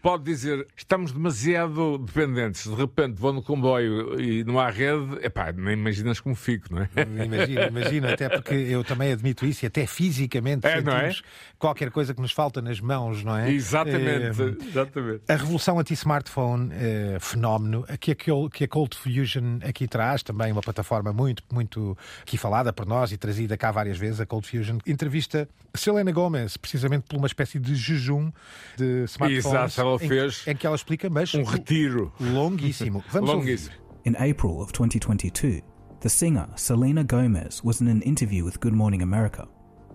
[0.00, 2.66] pode dizer estamos demasiado dependentes.
[2.66, 6.82] De repente vou no comboio e não há rede, epá, nem imaginas como fico, não
[6.82, 6.88] é?
[7.24, 11.56] Imagino, imagino, até porque eu também admito isso e até fisicamente é, sentimos é?
[11.58, 13.50] qualquer coisa que nos falta nas mãos, não é?
[13.50, 15.22] Exatamente, é, exatamente.
[15.28, 20.62] A revolução anti-smartphone, é, fenómeno, que, aquele, que a Cold Fusion aqui traz, também uma
[20.62, 24.78] plataforma muito, muito aqui falada por nós e trazida cá várias vezes, a Cold Fusion,
[24.86, 28.30] entrevista Selena Gomez, precisamente por uma espécie de jejum
[28.76, 29.46] de smartphones.
[29.46, 33.04] Exato, ela fez em, em que ela explica, mas um retiro longuíssimo.
[33.12, 33.74] Vamos longuíssimo.
[34.04, 35.62] In April of 2022,
[36.00, 39.48] the singer Selena Gomez was in an interview with Good Morning America.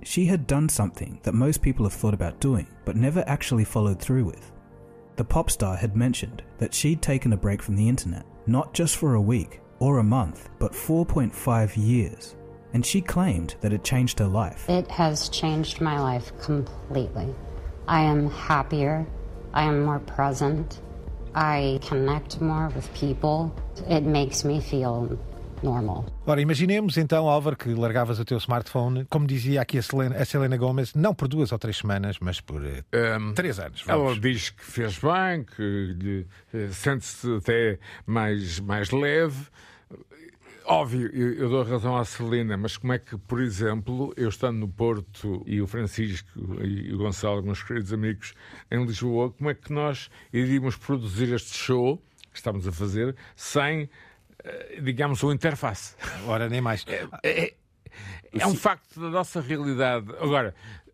[0.03, 3.99] She had done something that most people have thought about doing, but never actually followed
[3.99, 4.51] through with.
[5.15, 8.97] The pop star had mentioned that she'd taken a break from the internet, not just
[8.97, 12.35] for a week or a month, but 4.5 years.
[12.73, 14.69] And she claimed that it changed her life.
[14.69, 17.33] It has changed my life completely.
[17.87, 19.05] I am happier.
[19.53, 20.79] I am more present.
[21.35, 23.51] I connect more with people.
[23.89, 25.17] It makes me feel
[25.63, 26.05] normal.
[26.25, 30.25] Ora, imaginemos então, Álvaro, que largavas o teu smartphone, como dizia aqui a Selena, a
[30.25, 33.81] Selena Gomez, não por duas ou três semanas, mas por um, três anos.
[33.85, 34.11] Vamos.
[34.11, 39.47] Ela diz que fez bem, que lhe, eh, sente-se até mais, mais leve.
[40.65, 44.57] Óbvio, eu, eu dou razão à Celina, mas como é que, por exemplo, eu estando
[44.59, 46.29] no Porto e o Francisco
[46.63, 48.33] e o Gonçalo, meus queridos amigos,
[48.69, 53.89] em Lisboa, como é que nós iríamos produzir este show que estamos a fazer sem,
[54.43, 55.95] eh, digamos, uma interface?
[56.27, 56.85] Ora, nem mais.
[56.87, 57.53] É, é,
[58.31, 60.09] é um facto da nossa realidade.
[60.19, 60.53] Agora,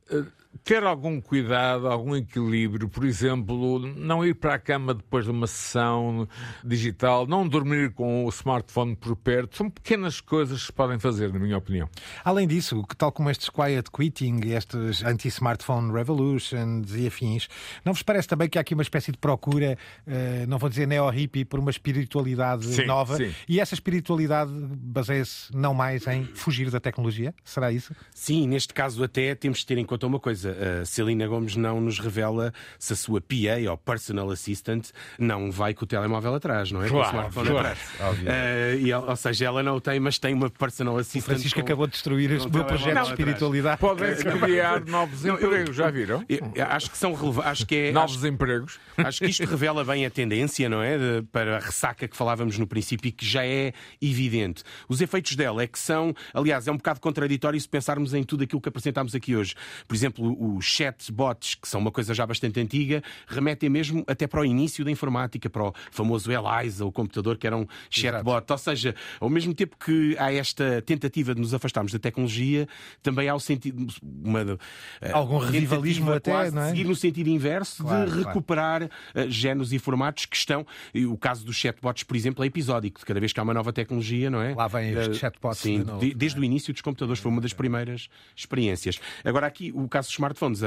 [0.10, 0.24] eh,
[0.64, 5.48] ter algum cuidado, algum equilíbrio, por exemplo, não ir para a cama depois de uma
[5.48, 6.28] sessão
[6.64, 11.32] digital, não dormir com o smartphone por perto, são pequenas coisas que se podem fazer,
[11.32, 11.90] na minha opinião.
[12.24, 17.48] Além disso, tal como estes quiet quitting, estes anti-smartphone revolutions e afins,
[17.84, 20.88] não vos parece também que há aqui uma espécie de procura, eh, não vou dizer
[20.88, 23.18] neo-hippie, por uma espiritualidade sim, nova?
[23.18, 23.34] Sim.
[23.48, 27.34] E essa espiritualidade baseia-se não mais em fugir da tecnologia?
[27.44, 27.94] Será isso?
[28.14, 30.47] Sim, neste caso até temos de ter em conta uma coisa
[30.82, 34.88] a Celina Gomes não nos revela se a sua PA ou Personal Assistant
[35.20, 36.88] não vai com o telemóvel atrás, não é?
[36.90, 37.68] Claro, com o smartphone claro.
[37.68, 37.80] atrás.
[38.20, 41.24] Uh, e, ou seja, ela não o tem, mas tem uma Personal Assistant.
[41.24, 43.80] Francisco com- acabou de destruir este o meu projeto de espiritualidade.
[43.80, 46.24] Podem-se criar novos empregos, já viram?
[46.30, 47.52] Eu- eu acho que são relevantes.
[47.52, 47.92] Acho que é.
[47.92, 48.80] Novos acho- empregos.
[48.98, 50.98] Acho que isto revela bem a tendência, não é?
[50.98, 54.64] De- para a ressaca que falávamos no princípio e que já é evidente.
[54.88, 58.44] Os efeitos dela é que são, aliás, é um bocado contraditório se pensarmos em tudo
[58.44, 59.56] aquilo que apresentámos aqui hoje.
[59.88, 64.42] Por exemplo, os chatbots, que são uma coisa já bastante antiga, remetem mesmo até para
[64.42, 68.46] o início da informática, para o famoso ELISA, o computador que era um chatbot.
[68.52, 72.68] Ou seja, ao mesmo tempo que há esta tentativa de nos afastarmos da tecnologia,
[73.02, 73.88] também há o sentido.
[74.04, 74.58] Uma,
[75.02, 76.70] eh, Algum revivalismo até, quase não é?
[76.70, 78.28] seguir no sentido inverso Claro, de claro.
[78.28, 78.90] recuperar uh,
[79.30, 80.66] géneros e formatos que estão.
[80.94, 83.00] e o caso dos chatbots, por exemplo, é episódico.
[83.00, 84.54] De cada vez que há uma nova tecnologia, não é?
[84.56, 87.32] Lá vêm os Uh, chatbots Sim, de novo, de- desde o início dos computadores foi
[87.32, 89.00] uma das primeiras experiências.
[89.24, 90.62] Agora, aqui, o caso dos smartphones.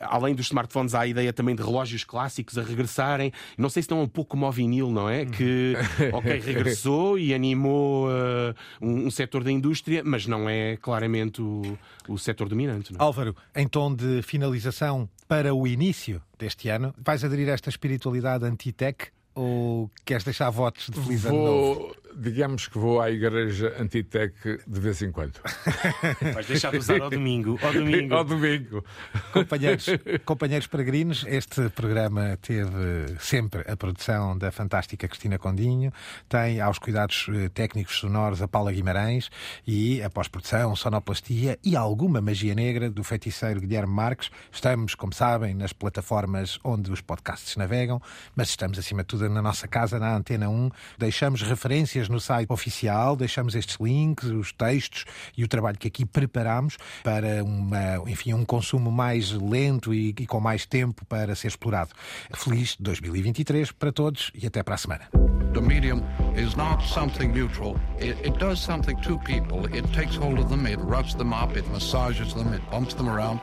[0.00, 3.32] além dos smartphones, há a ideia também de relógios clássicos a regressarem.
[3.56, 5.24] Não sei se estão um pouco como o vinil, não é?
[5.24, 5.74] Que,
[6.12, 11.78] ok, regressou e animou uh, um, um setor da indústria, mas não é claramente o,
[12.08, 12.92] o setor dominante.
[12.92, 13.02] Não é?
[13.02, 18.44] Álvaro, em tom de finalização para o início deste ano, vais aderir a esta espiritualidade
[18.44, 21.96] anti-tech ou queres deixar votos de feliz ano novo?
[22.16, 24.34] Digamos que vou à igreja Antitec
[24.66, 25.40] de vez em quando.
[26.34, 27.58] Vais deixar de usar ao domingo.
[27.62, 28.14] Ao domingo.
[28.14, 28.84] Ao domingo.
[29.32, 29.86] Companheiros,
[30.24, 35.92] companheiros peregrinos, este programa teve sempre a produção da fantástica Cristina Condinho,
[36.28, 39.30] tem aos cuidados eh, técnicos sonoros a Paula Guimarães
[39.66, 44.30] e a pós-produção, sonoplastia e alguma magia negra do feiticeiro Guilherme Marques.
[44.52, 48.00] Estamos, como sabem, nas plataformas onde os podcasts navegam,
[48.36, 50.70] mas estamos acima de tudo na nossa casa, na Antena 1.
[50.98, 56.04] Deixamos referências no site oficial, deixamos estes links, os textos e o trabalho que aqui
[56.04, 61.48] preparamos para uma, enfim, um consumo mais lento e, e com mais tempo para ser
[61.48, 61.90] explorado.
[62.34, 65.08] Feliz 2023 para todos e até para a semana.
[65.54, 66.04] The medium
[66.36, 67.80] is not something neutral.
[67.98, 69.66] It, it does something to people.
[69.74, 73.08] It takes hold of them, it rubs them up, it massages them, it bumps them
[73.08, 73.40] around.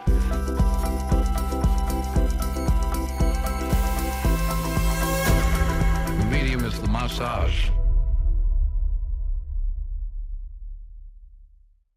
[6.19, 7.69] The medium is the massage.